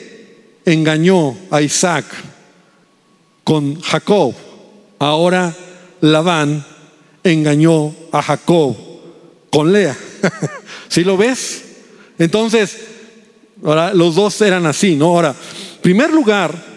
[0.65, 2.05] engañó a Isaac
[3.43, 4.33] con Jacob,
[4.97, 5.55] ahora
[6.01, 6.65] Labán
[7.23, 8.75] engañó a Jacob
[9.51, 9.97] con Lea.
[10.89, 11.63] ¿Sí lo ves?
[12.17, 12.77] Entonces,
[13.63, 15.07] ahora los dos eran así, ¿no?
[15.07, 15.35] Ahora,
[15.81, 16.68] primer lugar,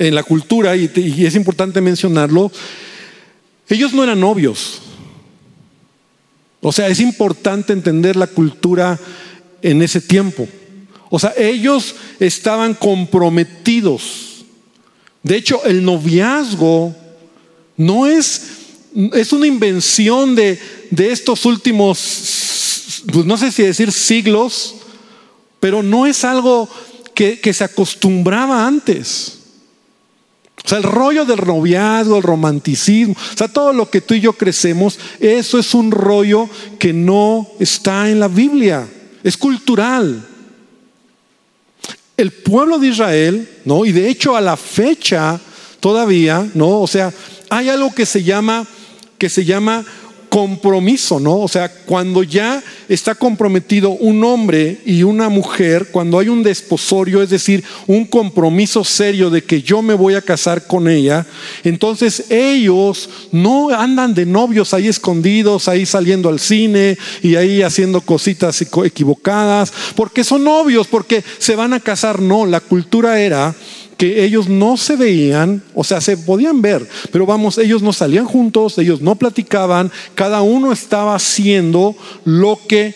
[0.00, 0.90] en la cultura, y,
[1.26, 2.50] es importante mencionarlo,
[3.68, 4.80] ellos no eran novios.
[6.62, 8.98] O sea, es importante entender la cultura
[9.60, 10.48] en ese tiempo.
[11.10, 14.46] O sea, ellos estaban comprometidos.
[15.22, 16.96] De hecho, el noviazgo
[17.76, 18.42] no es,
[19.12, 20.58] es una invención de,
[20.90, 24.76] de estos últimos, pues no sé si decir siglos,
[25.60, 26.70] pero no es algo
[27.14, 29.39] que se acostumbraba antes.
[30.64, 34.20] O sea, el rollo del noviazgo, el romanticismo, o sea, todo lo que tú y
[34.20, 38.86] yo crecemos, eso es un rollo que no está en la Biblia,
[39.22, 40.26] es cultural
[42.20, 43.86] el pueblo de Israel, ¿no?
[43.86, 45.40] Y de hecho a la fecha
[45.80, 46.80] todavía, ¿no?
[46.80, 47.12] O sea,
[47.48, 48.66] hay algo que se llama
[49.16, 49.84] que se llama
[50.30, 51.40] compromiso, ¿no?
[51.40, 57.20] O sea, cuando ya está comprometido un hombre y una mujer, cuando hay un desposorio,
[57.20, 61.26] es decir, un compromiso serio de que yo me voy a casar con ella,
[61.64, 68.00] entonces ellos no andan de novios ahí escondidos, ahí saliendo al cine y ahí haciendo
[68.00, 73.54] cositas equivocadas, porque son novios, porque se van a casar, no, la cultura era
[74.00, 78.24] que ellos no se veían, o sea, se podían ver, pero vamos, ellos no salían
[78.24, 82.94] juntos, ellos no platicaban, cada uno estaba haciendo lo que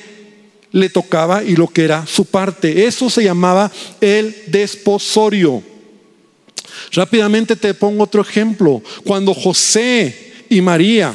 [0.72, 2.86] le tocaba y lo que era su parte.
[2.86, 5.62] Eso se llamaba el desposorio.
[6.92, 8.82] Rápidamente te pongo otro ejemplo.
[9.04, 11.14] Cuando José y María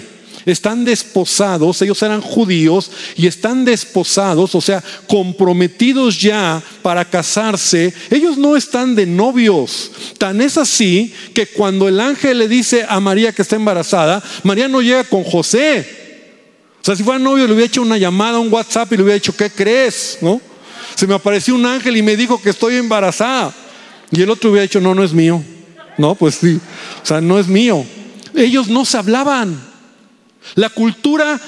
[0.52, 8.38] están desposados, ellos eran judíos y están desposados, o sea, comprometidos ya para casarse, ellos
[8.38, 9.92] no están de novios.
[10.18, 14.68] Tan es así que cuando el ángel le dice a María que está embarazada, María
[14.68, 15.86] no llega con José.
[16.82, 19.16] O sea, si fuera novio le hubiera hecho una llamada, un WhatsApp y le hubiera
[19.16, 20.20] dicho, ¿qué crees?
[20.22, 20.40] ¿No?
[20.96, 23.54] Se me apareció un ángel y me dijo que estoy embarazada.
[24.12, 25.44] Y el otro hubiera dicho, no, no es mío.
[25.98, 26.60] No, pues sí.
[27.04, 27.86] O sea, no es mío.
[28.34, 29.69] Ellos no se hablaban.
[30.56, 31.40] La cultura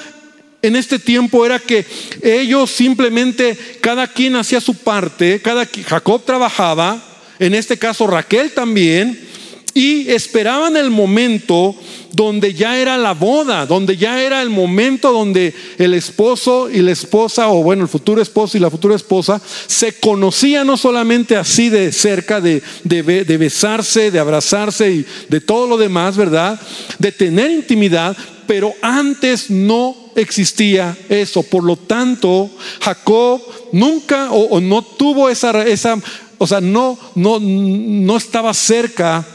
[0.62, 1.86] en este tiempo era que
[2.22, 7.02] ellos simplemente, cada quien hacía su parte, cada Jacob trabajaba,
[7.40, 9.32] en este caso Raquel también,
[9.74, 11.76] y esperaban el momento
[12.12, 16.92] donde ya era la boda, donde ya era el momento donde el esposo y la
[16.92, 21.70] esposa, o bueno, el futuro esposo y la futura esposa, se conocían no solamente así
[21.70, 26.60] de cerca, de, de besarse, de abrazarse y de todo lo demás, ¿verdad?
[27.00, 28.18] De tener intimidad,
[28.52, 31.42] pero antes no existía eso.
[31.42, 35.98] Por lo tanto, Jacob nunca o, no tuvo esa, esa,
[36.38, 39.26] o sea, no, no, no estaba cerca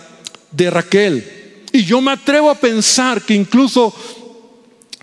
[0.50, 1.64] de Raquel.
[1.72, 3.94] Y yo me atrevo a pensar que incluso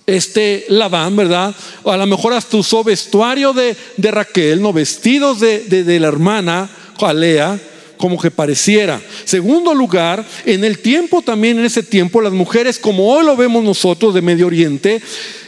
[0.05, 1.55] este Labán, ¿verdad?
[1.81, 6.09] O a lo mejor hasta usó vestuario de, Raquel, no vestidos de, de, de la
[6.09, 7.59] hermana Jalea
[8.03, 9.01] como que pareciera.
[9.23, 13.63] Segundo lugar, en el tiempo también, en ese tiempo, las mujeres, como hoy lo vemos
[13.63, 15.01] nosotros de Medio Oriente,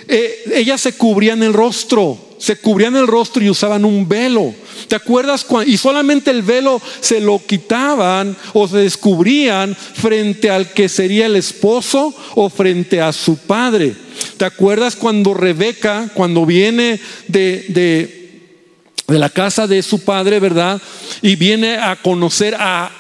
[0.08, 4.54] eh, ellas se cubrían el rostro, se cubrían el rostro y usaban un velo.
[4.88, 5.46] ¿Te acuerdas?
[5.66, 11.36] Y solamente el velo se lo quitaban o se descubrían frente al que sería el
[11.36, 13.96] esposo o frente a su padre.
[14.38, 18.25] ¿Te acuerdas cuando Rebeca, cuando viene de, de
[19.08, 20.82] de la casa de su padre, ¿verdad?
[21.22, 22.92] Y viene a conocer a,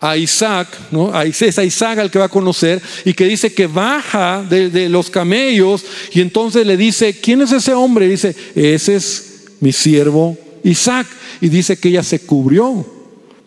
[0.00, 1.18] a Isaac, ¿no?
[1.22, 4.88] Es a Isaac al que va a conocer y que dice que baja de, de,
[4.88, 8.06] los camellos y entonces le dice, ¿quién es ese hombre?
[8.06, 11.06] Y dice, ese es mi siervo Isaac.
[11.40, 12.86] y dice que ella se cubrió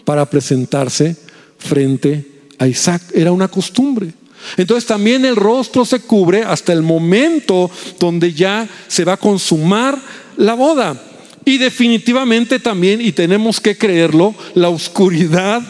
[0.06, 1.16] para presentarse
[1.58, 2.26] frente
[2.60, 3.02] a Isaac.
[3.14, 4.14] Era una costumbre.
[4.56, 10.00] Entonces también el rostro se cubre hasta el momento donde ya se va a consumar
[10.38, 11.07] la boda.
[11.48, 15.62] Y definitivamente también, y tenemos que creerlo, la oscuridad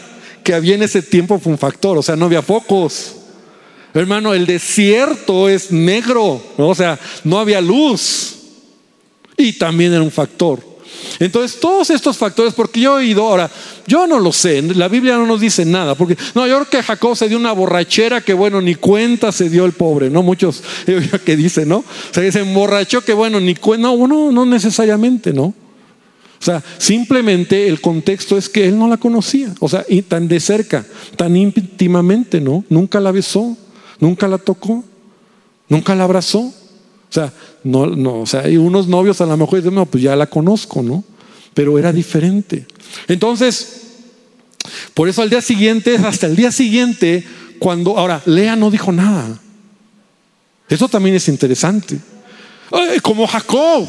[0.42, 1.96] que había en ese tiempo fue un factor.
[1.96, 3.14] O sea, no había focos.
[3.94, 8.34] Hermano, el desierto es negro, o sea, no había luz.
[9.36, 10.58] Y también era un factor.
[11.20, 13.48] Entonces, todos estos factores, porque yo he oído ahora,
[13.86, 16.82] yo no lo sé, la Biblia no nos dice nada, porque no, yo creo que
[16.82, 20.24] Jacob se dio una borrachera que bueno, ni cuenta se dio el pobre, ¿no?
[20.24, 20.60] Muchos
[21.24, 21.78] que dicen, ¿no?
[21.78, 25.54] O sea, se emborrachó que bueno, ni cuenta, no, no, no necesariamente, ¿no?
[26.40, 30.28] O sea, simplemente el contexto es que él no la conocía, o sea, y tan
[30.28, 32.64] de cerca, tan íntimamente, ¿no?
[32.68, 33.56] Nunca la besó,
[33.98, 34.84] nunca la tocó,
[35.68, 36.40] nunca la abrazó.
[36.40, 37.32] O sea,
[37.64, 40.26] no, no, o sea, hay unos novios a lo mejor dicen, no, pues ya la
[40.26, 41.02] conozco, ¿no?
[41.54, 42.66] Pero era diferente.
[43.08, 43.82] Entonces,
[44.94, 47.24] por eso al día siguiente, hasta el día siguiente,
[47.58, 49.40] cuando, ahora, Lea no dijo nada.
[50.68, 51.98] Eso también es interesante.
[53.02, 53.88] Como Jacob,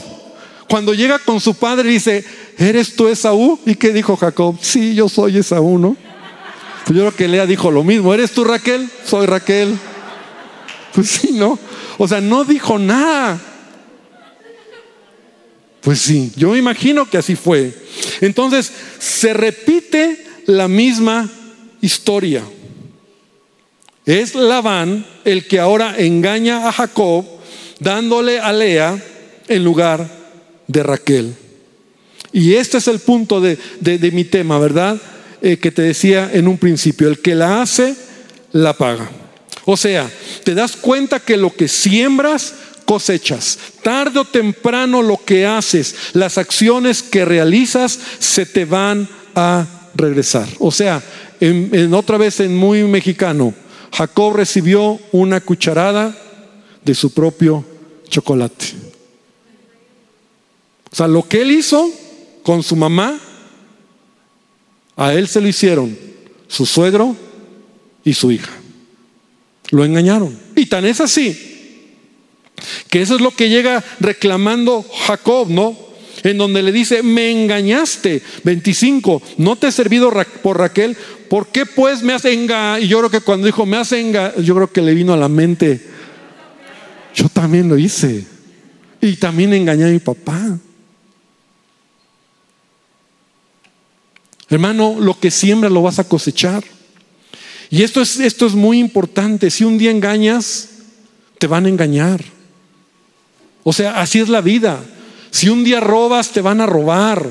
[0.70, 2.24] cuando llega con su padre dice,
[2.58, 3.60] ¿eres tú Esaú?
[3.66, 4.56] ¿Y qué dijo Jacob?
[4.62, 5.98] Sí, yo soy Esaú, ¿no?
[6.86, 8.88] Pues yo creo que Lea dijo lo mismo, ¿eres tú Raquel?
[9.04, 9.76] Soy Raquel.
[10.94, 11.58] Pues sí, ¿no?
[11.98, 13.42] O sea, no dijo nada.
[15.82, 17.74] Pues sí, yo me imagino que así fue.
[18.22, 21.30] Entonces, se repite la misma
[21.82, 22.44] historia.
[24.06, 27.26] Es Labán el que ahora engaña a Jacob
[27.80, 29.04] dándole a Lea
[29.48, 30.19] en lugar
[30.70, 31.36] de Raquel.
[32.32, 33.58] Y este es el punto de,
[34.14, 34.98] mi tema, ¿verdad?
[35.42, 37.96] Eh, que te decía en un principio, el que la hace,
[38.54, 39.10] la paga.
[39.66, 40.10] O sea,
[40.44, 42.54] te das cuenta que lo que siembras,
[42.86, 43.58] cosechas.
[43.84, 50.48] Tarde o temprano lo que haces, las acciones que realizas, se te van a regresar.
[50.60, 51.02] O sea,
[51.40, 53.54] en, otra vez en muy mexicano,
[53.92, 56.16] Jacob recibió una cucharada
[56.84, 57.66] de su propio
[58.08, 58.89] chocolate.
[60.92, 61.90] O sea, lo que él hizo
[62.44, 63.20] con su mamá,
[64.96, 65.98] a él se lo hicieron
[66.48, 67.16] su suegro
[68.04, 68.52] y su hija.
[69.72, 70.38] Lo engañaron.
[70.56, 71.50] Y tan es así
[72.90, 75.78] que eso es lo que llega reclamando Jacob, ¿no?
[76.24, 78.22] En donde le dice, me engañaste.
[78.44, 80.98] 25, no te he servido por Raquel.
[81.30, 82.80] ¿Por qué pues me has engañado?
[82.80, 85.18] Y yo creo que cuando dijo, me has engañado, yo creo que le vino a
[85.18, 85.82] la mente,
[87.16, 88.26] yo también lo hice.
[89.02, 90.60] Y también engañé a mi papá.
[94.50, 96.64] Hermano, lo que siembras lo vas a cosechar.
[97.70, 99.52] Y esto es, esto es muy importante.
[99.52, 100.70] Si un día engañas,
[101.38, 102.24] te van a engañar.
[103.64, 104.84] O sea, así es la vida.
[105.30, 107.30] Si un día robas, te van a robar.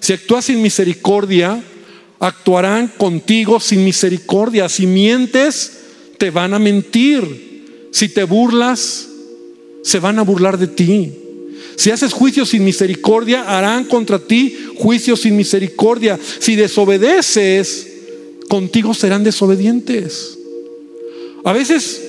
[0.00, 1.62] Si actúas sin misericordia,
[2.18, 4.68] actuarán contigo sin misericordia.
[4.68, 5.78] Si mientes,
[6.18, 7.88] te van a mentir.
[7.92, 9.08] Si te burlas,
[9.82, 11.12] se van a burlar de ti.
[11.76, 16.18] Si haces juicio sin misericordia, harán contra ti juicio sin misericordia.
[16.38, 17.86] Si desobedeces,
[18.48, 20.38] contigo serán desobedientes.
[21.44, 22.02] A veces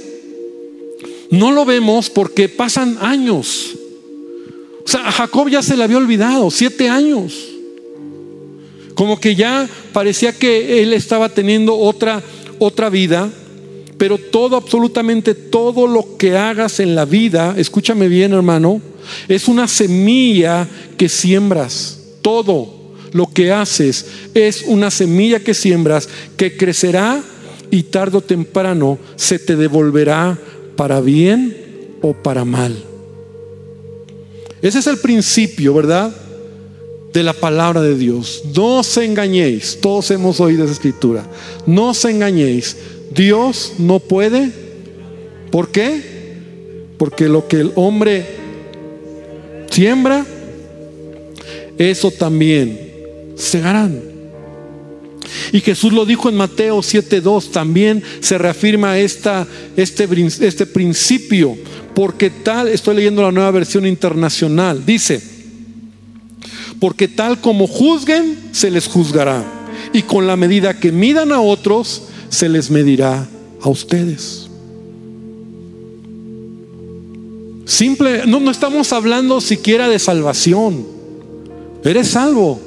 [1.30, 3.78] no lo vemos porque pasan años.
[4.84, 7.48] O sea, a Jacob ya se le había olvidado, siete años.
[8.96, 12.22] Como que ya parecía que él estaba teniendo otra,
[12.60, 13.30] otra vida,
[13.98, 18.82] pero todo, absolutamente todo lo que hagas en la vida, escúchame bien hermano,
[19.28, 22.00] es una semilla que siembras.
[22.22, 22.82] Todo
[23.14, 27.22] lo que haces es una semilla que siembras que crecerá
[27.70, 30.38] y tarde o temprano se te devolverá
[30.76, 31.58] para bien
[32.02, 32.76] o para mal.
[34.62, 36.16] Ese es el principio, ¿verdad?
[37.14, 38.44] De la palabra de Dios.
[38.56, 39.80] No os engañéis.
[39.82, 41.26] Todos hemos oído esa escritura.
[41.66, 42.78] No os engañéis.
[43.14, 44.52] Dios no puede.
[45.50, 46.02] ¿Por qué?
[46.98, 48.41] Porque lo que el hombre
[49.72, 50.26] siembra,
[51.78, 52.80] eso también
[53.36, 54.12] segarán.
[55.52, 60.08] Y Jesús lo dijo en Mateo 7:2, también se reafirma esta, este,
[60.42, 61.58] este principio,
[61.96, 65.22] porque tal, estoy leyendo la nueva versión internacional, dice,
[66.80, 69.44] porque tal como juzguen, se les juzgará,
[69.94, 73.28] y con la medida que midan a otros, se les medirá
[73.62, 74.41] a ustedes.
[77.66, 80.86] Simple, no, no estamos hablando siquiera de salvación.
[81.84, 82.60] Eres salvo.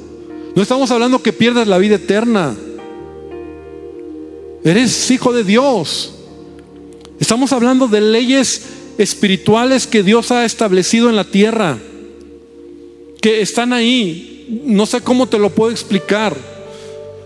[0.55, 2.55] No estamos hablando que pierdas la vida eterna.
[4.63, 6.13] Eres hijo de Dios.
[7.19, 8.63] Estamos hablando de leyes
[8.97, 11.77] espirituales que Dios ha establecido en la tierra,
[13.21, 14.63] que están ahí.
[14.65, 16.35] no sé cómo te lo puedo explicar,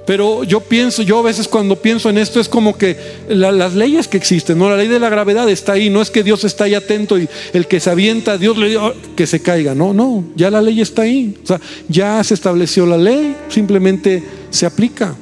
[0.09, 2.97] pero yo pienso, yo a veces cuando pienso en esto es como que
[3.27, 4.67] las leyes que existen, ¿no?
[4.67, 7.29] La ley de la gravedad está ahí, no es que Dios está ahí atento y
[7.53, 8.81] el que se avienta, Dios le dice
[9.15, 12.87] que se caiga, no, no, ya la ley está ahí, o sea, ya se estableció
[12.87, 15.15] la ley, simplemente se aplica.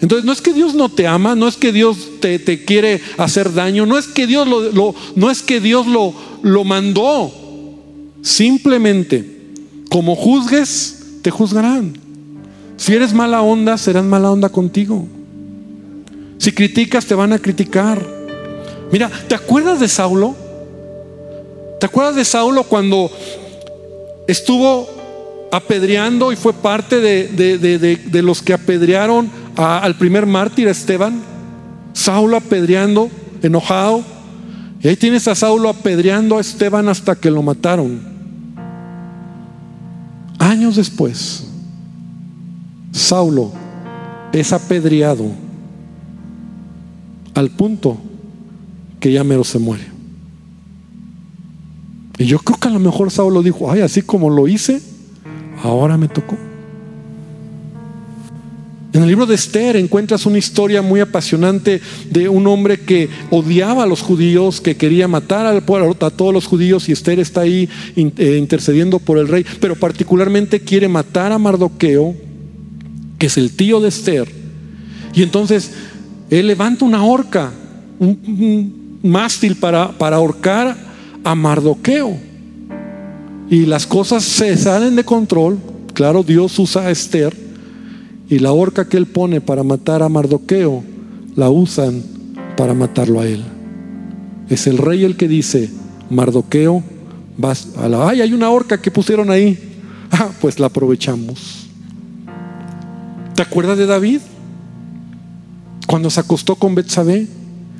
[0.00, 3.54] Entonces no es que Dios no te ama, no es que Dios te, quiere hacer
[3.54, 6.12] daño, no es que Dios lo, no es que Dios lo,
[6.42, 7.32] lo mandó,
[8.20, 9.24] simplemente
[9.90, 12.07] como juzgues, te juzgarán.
[12.78, 15.04] Si eres mala onda, serán mala onda contigo.
[16.38, 18.00] Si criticas, te van a criticar.
[18.92, 20.36] Mira, ¿te acuerdas de Saulo?
[21.80, 23.10] ¿Te acuerdas de Saulo cuando
[24.28, 24.88] estuvo
[25.50, 31.20] apedreando y fue parte de, los que apedrearon al primer mártir, Esteban?
[31.92, 33.10] Saulo apedreando,
[33.42, 34.04] enojado.
[34.80, 38.00] Y ahí tienes a Saulo apedreando a Esteban hasta que lo mataron.
[40.38, 41.47] Años después,
[42.92, 43.52] Saulo
[44.32, 45.26] es apedreado
[47.34, 47.98] al punto
[49.00, 49.84] que ya mero se muere.
[52.18, 54.82] Y yo creo que a lo mejor Saulo dijo, ay, así como lo hice,
[55.62, 56.36] ahora me tocó.
[58.92, 61.80] En el libro de Esther encuentras una historia muy apasionante
[62.10, 66.34] de un hombre que odiaba a los judíos, que quería matar al pueblo, a todos
[66.34, 71.30] los judíos, y Esther está ahí eh, intercediendo por el rey, pero particularmente quiere matar
[71.30, 72.16] a Mardoqueo
[73.18, 74.28] que es el tío de Esther.
[75.14, 75.72] Y entonces
[76.30, 77.52] él levanta una horca,
[77.98, 80.76] un, mástil para, para ahorcar
[81.24, 82.16] a Mardoqueo.
[83.50, 85.58] Y las cosas se salen de control.
[85.94, 87.34] Claro, Dios usa a Esther.
[88.28, 90.84] Y la horca que él pone para matar a Mardoqueo,
[91.34, 92.02] la usan
[92.56, 93.42] para matarlo a él.
[94.50, 95.70] Es el rey el que dice,
[96.10, 96.82] Mardoqueo,
[97.36, 98.08] vas a la...
[98.08, 99.58] ¡Ay, hay una horca que pusieron ahí!
[100.10, 101.57] Ah, pues la aprovechamos.
[103.38, 104.18] ¿Te acuerdas de David?
[105.86, 107.28] Cuando se acostó con Betsabé,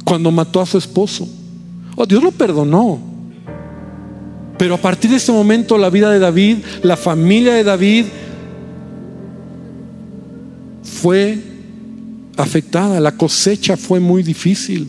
[0.04, 1.28] cuando mató a su esposo.
[1.96, 3.00] Oh, Dios lo perdonó.
[4.56, 8.04] Pero a partir de ese momento la vida de David, la familia de David
[10.84, 11.42] fue
[12.36, 14.88] afectada, la cosecha fue muy difícil.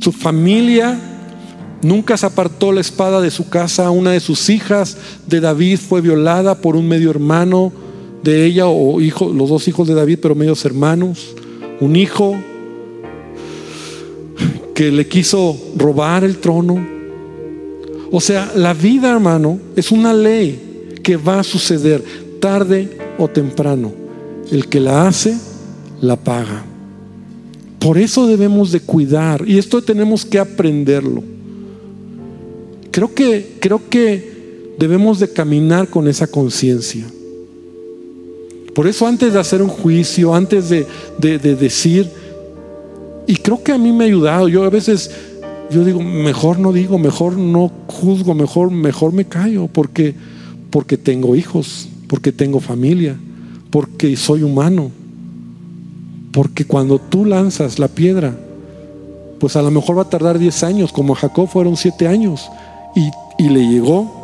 [0.00, 1.00] Su familia
[1.80, 6.02] nunca se apartó la espada de su casa, una de sus hijas de David fue
[6.02, 7.72] violada por un medio hermano
[8.22, 11.34] de ella o hijo, los dos hijos de David, pero medios hermanos,
[11.80, 12.36] un hijo
[14.74, 16.86] que le quiso robar el trono.
[18.10, 22.02] O sea, la vida, hermano, es una ley que va a suceder
[22.40, 23.92] tarde o temprano.
[24.50, 25.36] El que la hace,
[26.00, 26.64] la paga.
[27.78, 31.22] Por eso debemos de cuidar y esto tenemos que aprenderlo.
[32.90, 37.06] Creo que creo que debemos de caminar con esa conciencia.
[38.74, 40.86] Por eso antes de hacer un juicio, antes de,
[41.38, 42.08] decir,
[43.26, 45.10] y creo que a mí me ha ayudado, yo a veces,
[45.70, 50.14] yo digo, mejor no digo, mejor no juzgo, mejor, mejor me callo, porque,
[50.70, 53.16] porque tengo hijos, porque tengo familia,
[53.70, 54.90] porque soy humano.
[56.32, 58.36] Porque cuando tú lanzas la piedra,
[59.40, 62.48] pues a lo mejor va a tardar 10 años, como Jacob fueron 7 años,
[62.94, 63.10] y,
[63.42, 64.19] y le llegó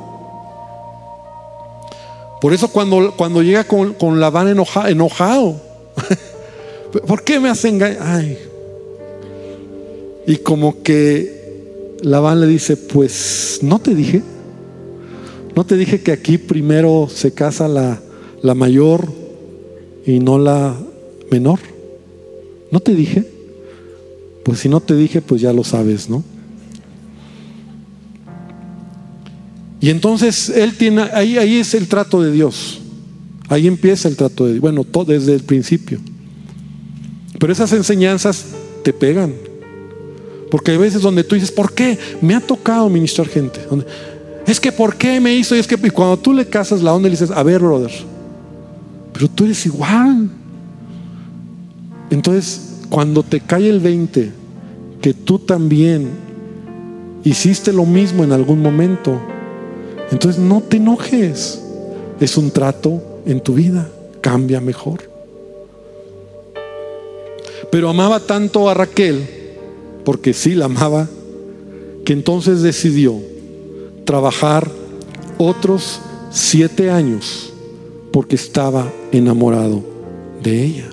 [2.40, 5.60] por eso cuando, cuando llega con, con Labán enojado,
[7.06, 8.38] ¿por qué me hacen Ay.
[10.26, 14.22] Y como que Labán le dice, pues no te dije,
[15.54, 18.00] no te dije que aquí primero se casa la,
[18.42, 19.06] la mayor
[20.04, 20.76] y no la
[21.30, 21.60] menor.
[22.70, 23.24] ¿No te dije?
[24.42, 26.22] Pues si no te dije, pues ya lo sabes, ¿no?
[29.80, 32.80] Y entonces él tiene, ahí, ahí es el trato de Dios.
[33.48, 34.60] Ahí empieza el trato de Dios.
[34.60, 36.00] Bueno, todo desde el principio.
[37.38, 38.46] Pero esas enseñanzas
[38.82, 39.34] te pegan.
[40.50, 41.98] Porque hay veces donde tú dices, ¿por qué?
[42.20, 43.60] Me ha tocado ministrar gente.
[44.46, 45.56] Es que ¿por qué me hizo?
[45.56, 47.60] Y es que y cuando tú le casas la onda y le dices, a ver,
[47.60, 47.90] brother,
[49.12, 50.30] pero tú eres igual.
[52.10, 54.30] Entonces, cuando te cae el 20,
[55.00, 56.10] que tú también
[57.24, 59.20] hiciste lo mismo en algún momento,
[60.10, 61.62] entonces no te enojes.
[62.20, 63.90] Es un trato en tu vida.
[64.20, 65.00] Cambia mejor.
[67.70, 69.26] Pero amaba tanto a Raquel,
[70.04, 71.08] porque sí la amaba,
[72.04, 73.16] que entonces decidió
[74.04, 74.70] trabajar
[75.38, 76.00] otros
[76.30, 77.52] siete años
[78.12, 79.82] porque estaba enamorado
[80.42, 80.88] de ella.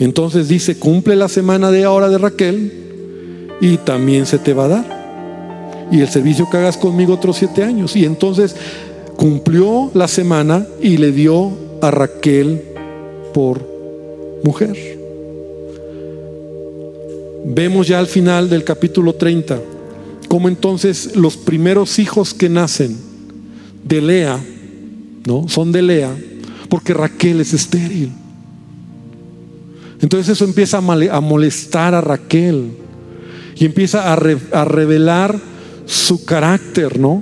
[0.00, 2.72] Entonces dice, cumple la semana de ahora de Raquel
[3.60, 4.99] y también se te va a dar
[5.90, 7.96] y el servicio que hagas conmigo otros siete años.
[7.96, 8.54] Y entonces,
[9.16, 11.50] cumplió la semana y le dio
[11.82, 12.62] a Raquel
[13.34, 13.60] por
[14.42, 14.98] mujer.
[17.44, 19.60] Vemos ya al final del capítulo 30
[20.30, 22.96] cómo entonces los primeros hijos que nacen
[23.82, 24.38] de Lea,
[25.26, 25.48] ¿no?
[25.48, 26.16] Son de Lea,
[26.68, 28.12] porque Raquel es estéril.
[30.00, 32.70] Entonces eso empieza a molestar a Raquel
[33.56, 35.49] y empieza a, a revelar
[35.90, 37.20] su carácter, ¿no?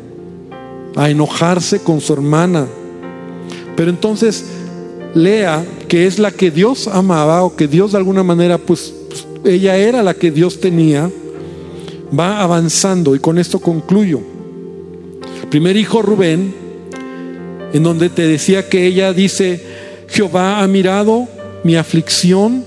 [0.94, 2.66] A enojarse con su hermana.
[3.74, 4.44] Pero entonces
[5.14, 9.26] Lea, que es la que Dios amaba o que Dios de alguna manera, pues, pues
[9.44, 11.10] ella era la que Dios tenía,
[12.16, 14.20] va avanzando y con esto concluyo.
[15.48, 16.52] Primer hijo Rubén,
[17.72, 19.62] en donde te decía que ella dice,
[20.08, 21.26] Jehová ha mirado
[21.64, 22.64] mi aflicción,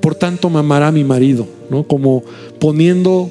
[0.00, 1.84] por tanto me amará mi marido, ¿no?
[1.84, 2.22] Como
[2.58, 3.30] poniendo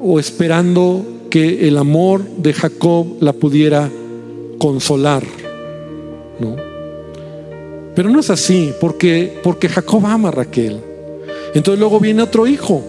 [0.00, 3.90] o esperando que el amor de Jacob la pudiera
[4.58, 5.22] consolar,
[6.38, 6.56] ¿no?
[7.94, 10.80] Pero no es así, porque, porque Jacob ama a Raquel.
[11.54, 12.82] Entonces luego viene otro hijo.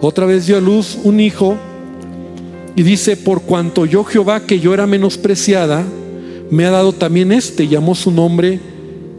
[0.00, 1.56] Otra vez dio a luz un hijo
[2.76, 5.84] y dice, por cuanto yo Jehová que yo era menospreciada,
[6.50, 8.60] me ha dado también este, llamó su nombre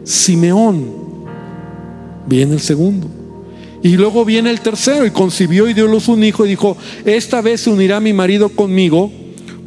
[0.04, 0.86] Simeón.
[2.26, 3.19] Viene el segundo.
[3.82, 6.76] Y luego viene el tercero y concibió y dio a luz un hijo y dijo,
[7.06, 9.12] esta vez se unirá mi marido conmigo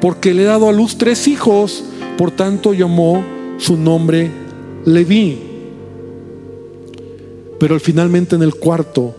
[0.00, 1.84] porque le he dado a luz tres hijos,
[2.18, 3.24] por tanto llamó
[3.58, 4.30] su nombre
[4.84, 5.38] Leví.
[7.58, 9.14] Pero finalmente en el cuarto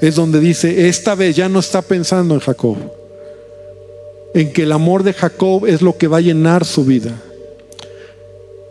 [0.00, 2.76] es donde dice, esta vez ya no está pensando en Jacob,
[4.34, 7.20] en que el amor de Jacob es lo que va a llenar su vida.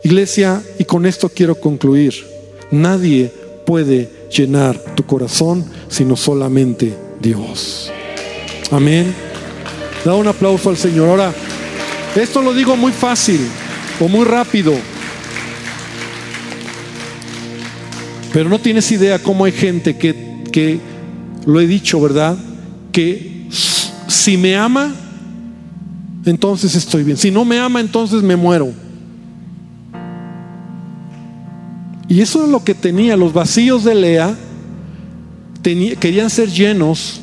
[0.04, 2.14] Iglesia, y con esto quiero concluir,
[2.70, 3.32] nadie
[3.66, 7.92] puede llenar tu corazón sino solamente Dios.
[8.72, 9.14] Amén.
[10.04, 11.10] Da un aplauso al Señor.
[11.10, 11.34] Ahora,
[12.16, 13.40] esto lo digo muy fácil
[14.00, 14.74] o muy rápido.
[18.34, 20.80] Pero no tienes idea cómo hay gente que, que
[21.46, 22.38] lo he dicho, ¿verdad?
[22.92, 23.48] Que
[24.08, 24.94] si me ama,
[26.26, 27.18] entonces estoy bien.
[27.18, 28.74] Si no me ama, entonces me muero.
[32.08, 33.18] Y eso es lo que tenía.
[33.18, 34.36] Los vacíos de Lea
[36.00, 37.22] querían ser llenos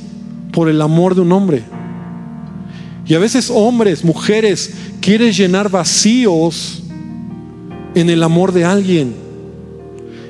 [0.52, 1.62] por el amor de un hombre.
[3.06, 6.82] Y a veces hombres, mujeres, quieren llenar vacíos
[7.94, 9.14] en el amor de alguien.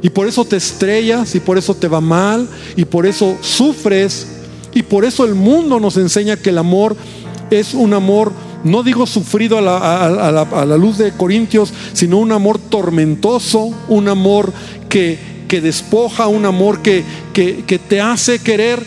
[0.02, 4.26] Y por eso te estrellas y por eso te va mal y por eso sufres
[4.74, 6.96] y por eso el mundo nos enseña que el amor
[7.50, 8.32] es un amor,
[8.64, 14.52] no digo sufrido a la, luz de Corintios, sino un amor tormentoso, un amor
[14.88, 17.04] que, despoja, un amor que
[17.88, 18.82] te hace querer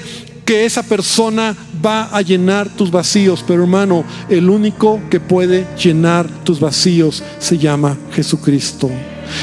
[0.45, 3.43] que esa persona va a llenar tus vacíos.
[3.45, 8.89] Pero hermano, el único que puede llenar tus vacíos se llama Jesucristo.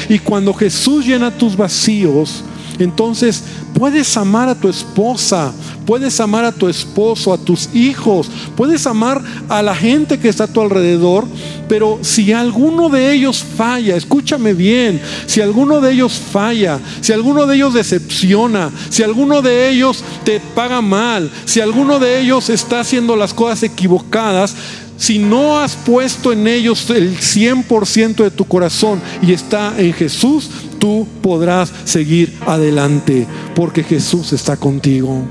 [0.07, 2.43] Y cuando Jesús llena tus vacíos,
[2.79, 3.43] entonces
[3.73, 5.53] puedes amar a tu esposa,
[5.85, 10.45] puedes amar a tu esposo, a tus hijos, puedes amar a la gente que está
[10.45, 11.25] a tu alrededor,
[11.67, 17.45] pero si alguno de ellos falla, escúchame bien, si alguno de ellos falla, si alguno
[17.45, 22.79] de ellos decepciona, si alguno de ellos te paga mal, si alguno de ellos está
[22.81, 24.55] haciendo las cosas equivocadas,
[24.97, 30.49] si no has puesto en ellos el 100% de tu corazón y está en Jesús,
[30.83, 33.25] tú podrás seguir adelante
[33.55, 35.23] porque Jesús está contigo.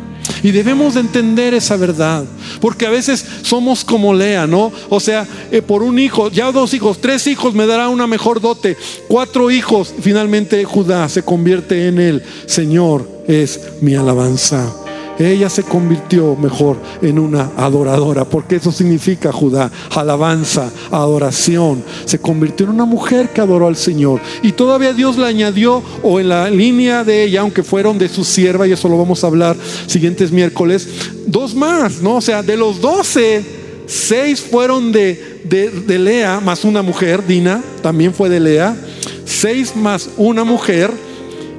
[0.42, 2.24] Y debemos de entender esa verdad,
[2.59, 4.72] porque a veces somos como Lea, ¿no?
[4.88, 8.40] O sea, eh, por un hijo, ya dos hijos, tres hijos me dará una mejor
[8.40, 8.78] dote,
[9.09, 14.82] cuatro hijos, finalmente Judá se convierte en el Señor, es mi alabanza.
[15.18, 21.84] Ella se convirtió mejor en una adoradora, porque eso significa Judá, alabanza, adoración.
[22.04, 24.20] Se convirtió en una mujer que adoró al Señor.
[24.42, 28.24] Y todavía Dios le añadió, o en la línea de ella, aunque fueron de su
[28.24, 29.56] sierva, y eso lo vamos a hablar
[29.86, 30.88] siguientes miércoles,
[31.26, 32.16] dos más, ¿no?
[32.16, 33.44] O sea, de los doce,
[33.86, 38.76] seis fueron de, de, Lea, más una mujer, Dina, también fue de Lea,
[39.24, 40.90] seis más una mujer,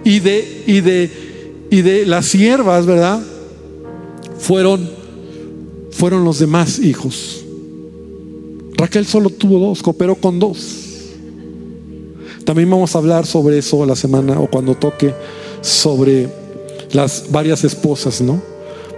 [0.03, 1.11] y de, y de,
[1.69, 3.21] y de las siervas, ¿verdad?
[4.43, 4.89] Fueron,
[5.91, 7.45] fueron los demás hijos.
[8.75, 10.59] Raquel solo tuvo dos, cooperó con dos.
[12.43, 15.13] También vamos a hablar sobre eso la semana o cuando toque
[15.61, 16.27] sobre
[16.91, 18.41] las varias esposas, ¿no?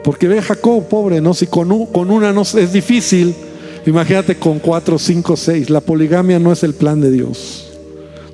[0.03, 1.35] Porque ve Jacob, pobre, ¿no?
[1.35, 3.35] Si con, con una no es difícil,
[3.85, 5.69] imagínate con cuatro, cinco, seis.
[5.69, 7.67] La poligamia no es el plan de Dios.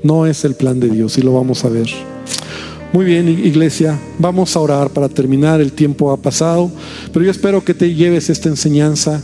[0.01, 1.89] No es el plan de Dios y lo vamos a ver.
[2.94, 6.70] Muy bien, iglesia, vamos a orar para terminar, el tiempo ha pasado,
[7.14, 9.24] pero yo espero que te lleves esta enseñanza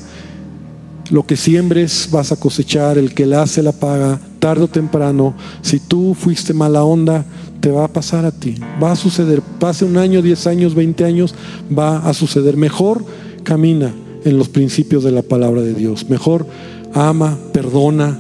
[1.09, 5.35] lo que siembres vas a cosechar, el que la hace la paga, tarde o temprano.
[5.61, 7.25] Si tú fuiste mala onda,
[7.59, 8.55] te va a pasar a ti.
[8.81, 11.35] Va a suceder, pase un año, diez años, veinte años,
[11.77, 12.55] va a suceder.
[12.55, 13.03] Mejor
[13.43, 13.93] camina
[14.23, 16.09] en los principios de la palabra de Dios.
[16.09, 16.45] Mejor
[16.93, 18.17] ama, perdona,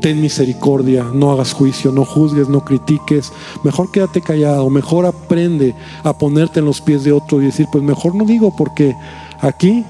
[0.00, 3.32] ten misericordia, no hagas juicio, no juzgues, no critiques.
[3.64, 5.74] Mejor quédate callado, mejor aprende
[6.04, 8.94] a ponerte en los pies de otro y decir, pues mejor no digo porque
[9.40, 9.84] aquí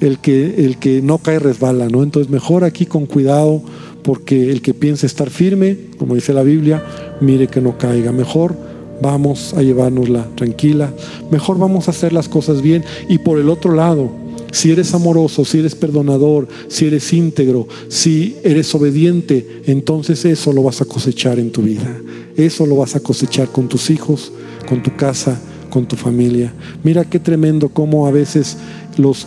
[0.00, 2.02] el que, el que no cae resbala, ¿no?
[2.02, 3.62] Entonces mejor aquí con cuidado,
[4.02, 6.82] porque el que piensa estar firme, como dice la Biblia,
[7.20, 8.12] mire que no caiga.
[8.12, 8.56] Mejor
[9.02, 10.92] vamos a llevárnosla tranquila,
[11.30, 12.84] mejor vamos a hacer las cosas bien.
[13.08, 14.10] Y por el otro lado,
[14.52, 20.62] si eres amoroso, si eres perdonador, si eres íntegro, si eres obediente, entonces eso lo
[20.62, 21.96] vas a cosechar en tu vida.
[22.36, 24.32] Eso lo vas a cosechar con tus hijos,
[24.68, 25.40] con tu casa,
[25.70, 26.52] con tu familia.
[26.82, 28.56] Mira qué tremendo cómo a veces
[28.96, 29.26] los,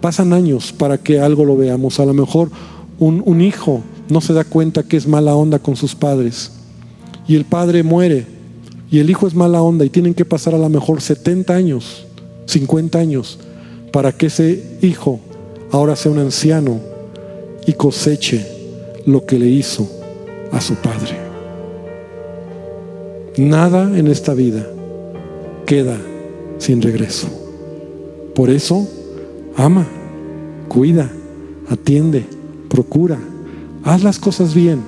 [0.00, 1.98] pasan años para que algo lo veamos.
[1.98, 2.50] A lo mejor
[2.98, 6.52] un, un hijo no se da cuenta que es mala onda con sus padres
[7.26, 8.26] y el padre muere
[8.90, 12.06] y el hijo es mala onda y tienen que pasar a lo mejor 70 años,
[12.46, 13.38] 50 años
[13.94, 15.20] para que ese hijo
[15.70, 16.80] ahora sea un anciano
[17.64, 18.44] y coseche
[19.06, 19.88] lo que le hizo
[20.50, 21.16] a su padre.
[23.36, 24.66] Nada en esta vida
[25.64, 25.96] queda
[26.58, 27.28] sin regreso.
[28.34, 28.84] Por eso,
[29.56, 29.86] ama,
[30.66, 31.08] cuida,
[31.68, 32.24] atiende,
[32.68, 33.20] procura,
[33.84, 34.80] haz las cosas bien,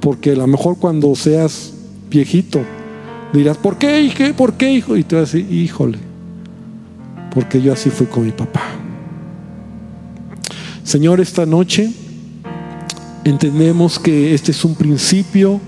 [0.00, 1.72] porque a lo mejor cuando seas
[2.10, 2.60] viejito
[3.32, 4.22] dirás, ¿por qué, hijo?
[4.36, 4.98] ¿Por qué, hijo?
[4.98, 6.09] Y te vas a decir, híjole,
[7.34, 8.62] porque yo así fui con mi papá.
[10.84, 11.90] Señor, esta noche
[13.24, 15.60] entendemos que este es un principio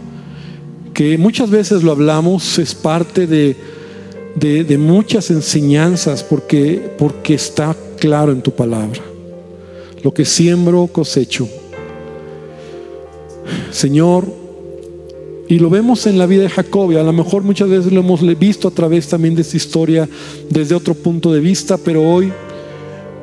[0.95, 3.57] que muchas veces lo hablamos, es parte de
[4.35, 9.01] de, muchas enseñanzas porque, porque está claro en tu palabra.
[10.03, 11.49] Lo que siembro, cosecho.
[13.71, 14.27] Señor,
[15.53, 18.01] y lo vemos en la vida de Jacob, y a lo mejor muchas veces lo
[18.01, 20.09] hemos visto a través también de esta historia
[20.49, 22.33] desde otro punto de vista, pero hoy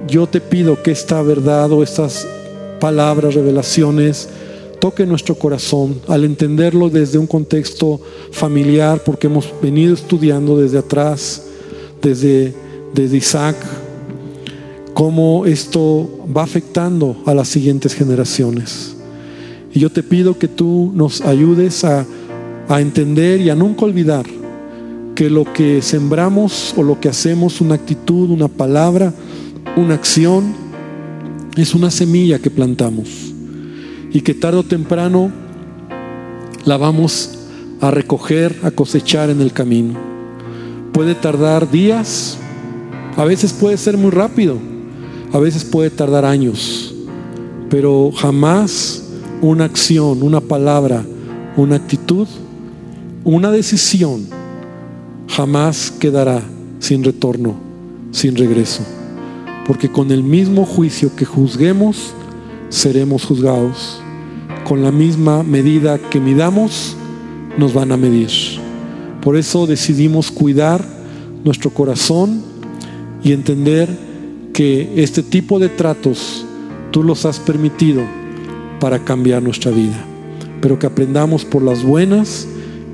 [0.07, 2.27] yo te pido que esta verdad o estas
[2.79, 4.29] palabras, revelaciones,
[4.79, 7.99] toque nuestro corazón al entenderlo desde un contexto
[8.29, 11.47] familiar, porque hemos venido estudiando desde atrás,
[11.99, 12.53] desde,
[12.95, 13.55] Isaac,
[14.93, 16.07] cómo esto
[16.37, 18.95] va afectando a las siguientes generaciones.
[19.73, 22.05] Y yo te pido que tú nos ayudes a,
[22.69, 24.25] a entender y a nunca olvidar
[25.15, 29.11] que lo que sembramos o lo que hacemos, una actitud, una palabra,
[29.75, 30.53] una acción,
[31.57, 33.09] es una semilla que plantamos
[34.13, 35.31] y que tarde o temprano
[36.63, 37.39] la vamos
[37.81, 39.95] a recoger, a cosechar en el camino.
[40.93, 42.37] Puede tardar días,
[43.17, 44.57] a veces puede ser muy rápido,
[45.33, 46.93] a veces puede tardar años,
[47.69, 49.03] pero jamás
[49.41, 51.03] una acción, una palabra,
[51.57, 52.27] una actitud,
[53.23, 54.27] una decisión
[55.27, 56.41] jamás quedará
[56.79, 57.55] sin retorno,
[58.11, 58.83] sin regreso.
[59.67, 62.13] Porque con el mismo juicio que juzguemos,
[62.69, 64.01] seremos juzgados.
[64.67, 66.95] Con la misma medida que midamos,
[67.57, 68.29] nos van a medir.
[69.21, 70.83] Por eso decidimos cuidar
[71.43, 72.41] nuestro corazón
[73.23, 73.89] y entender
[74.53, 76.45] que este tipo de tratos
[76.91, 78.01] tú los has permitido
[78.79, 80.05] para cambiar nuestra vida.
[80.61, 82.47] Pero que aprendamos por las buenas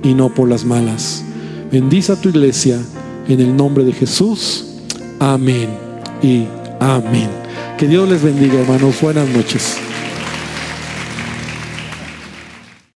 [0.06, 1.24] y no por las malas.
[1.72, 2.80] Bendice a tu iglesia
[3.28, 4.66] en el nombre de Jesús.
[5.20, 5.70] Amén
[6.22, 6.46] y
[6.80, 7.30] amén.
[7.78, 9.02] Que Dios les bendiga, hermanos.
[9.02, 9.85] Buenas noches.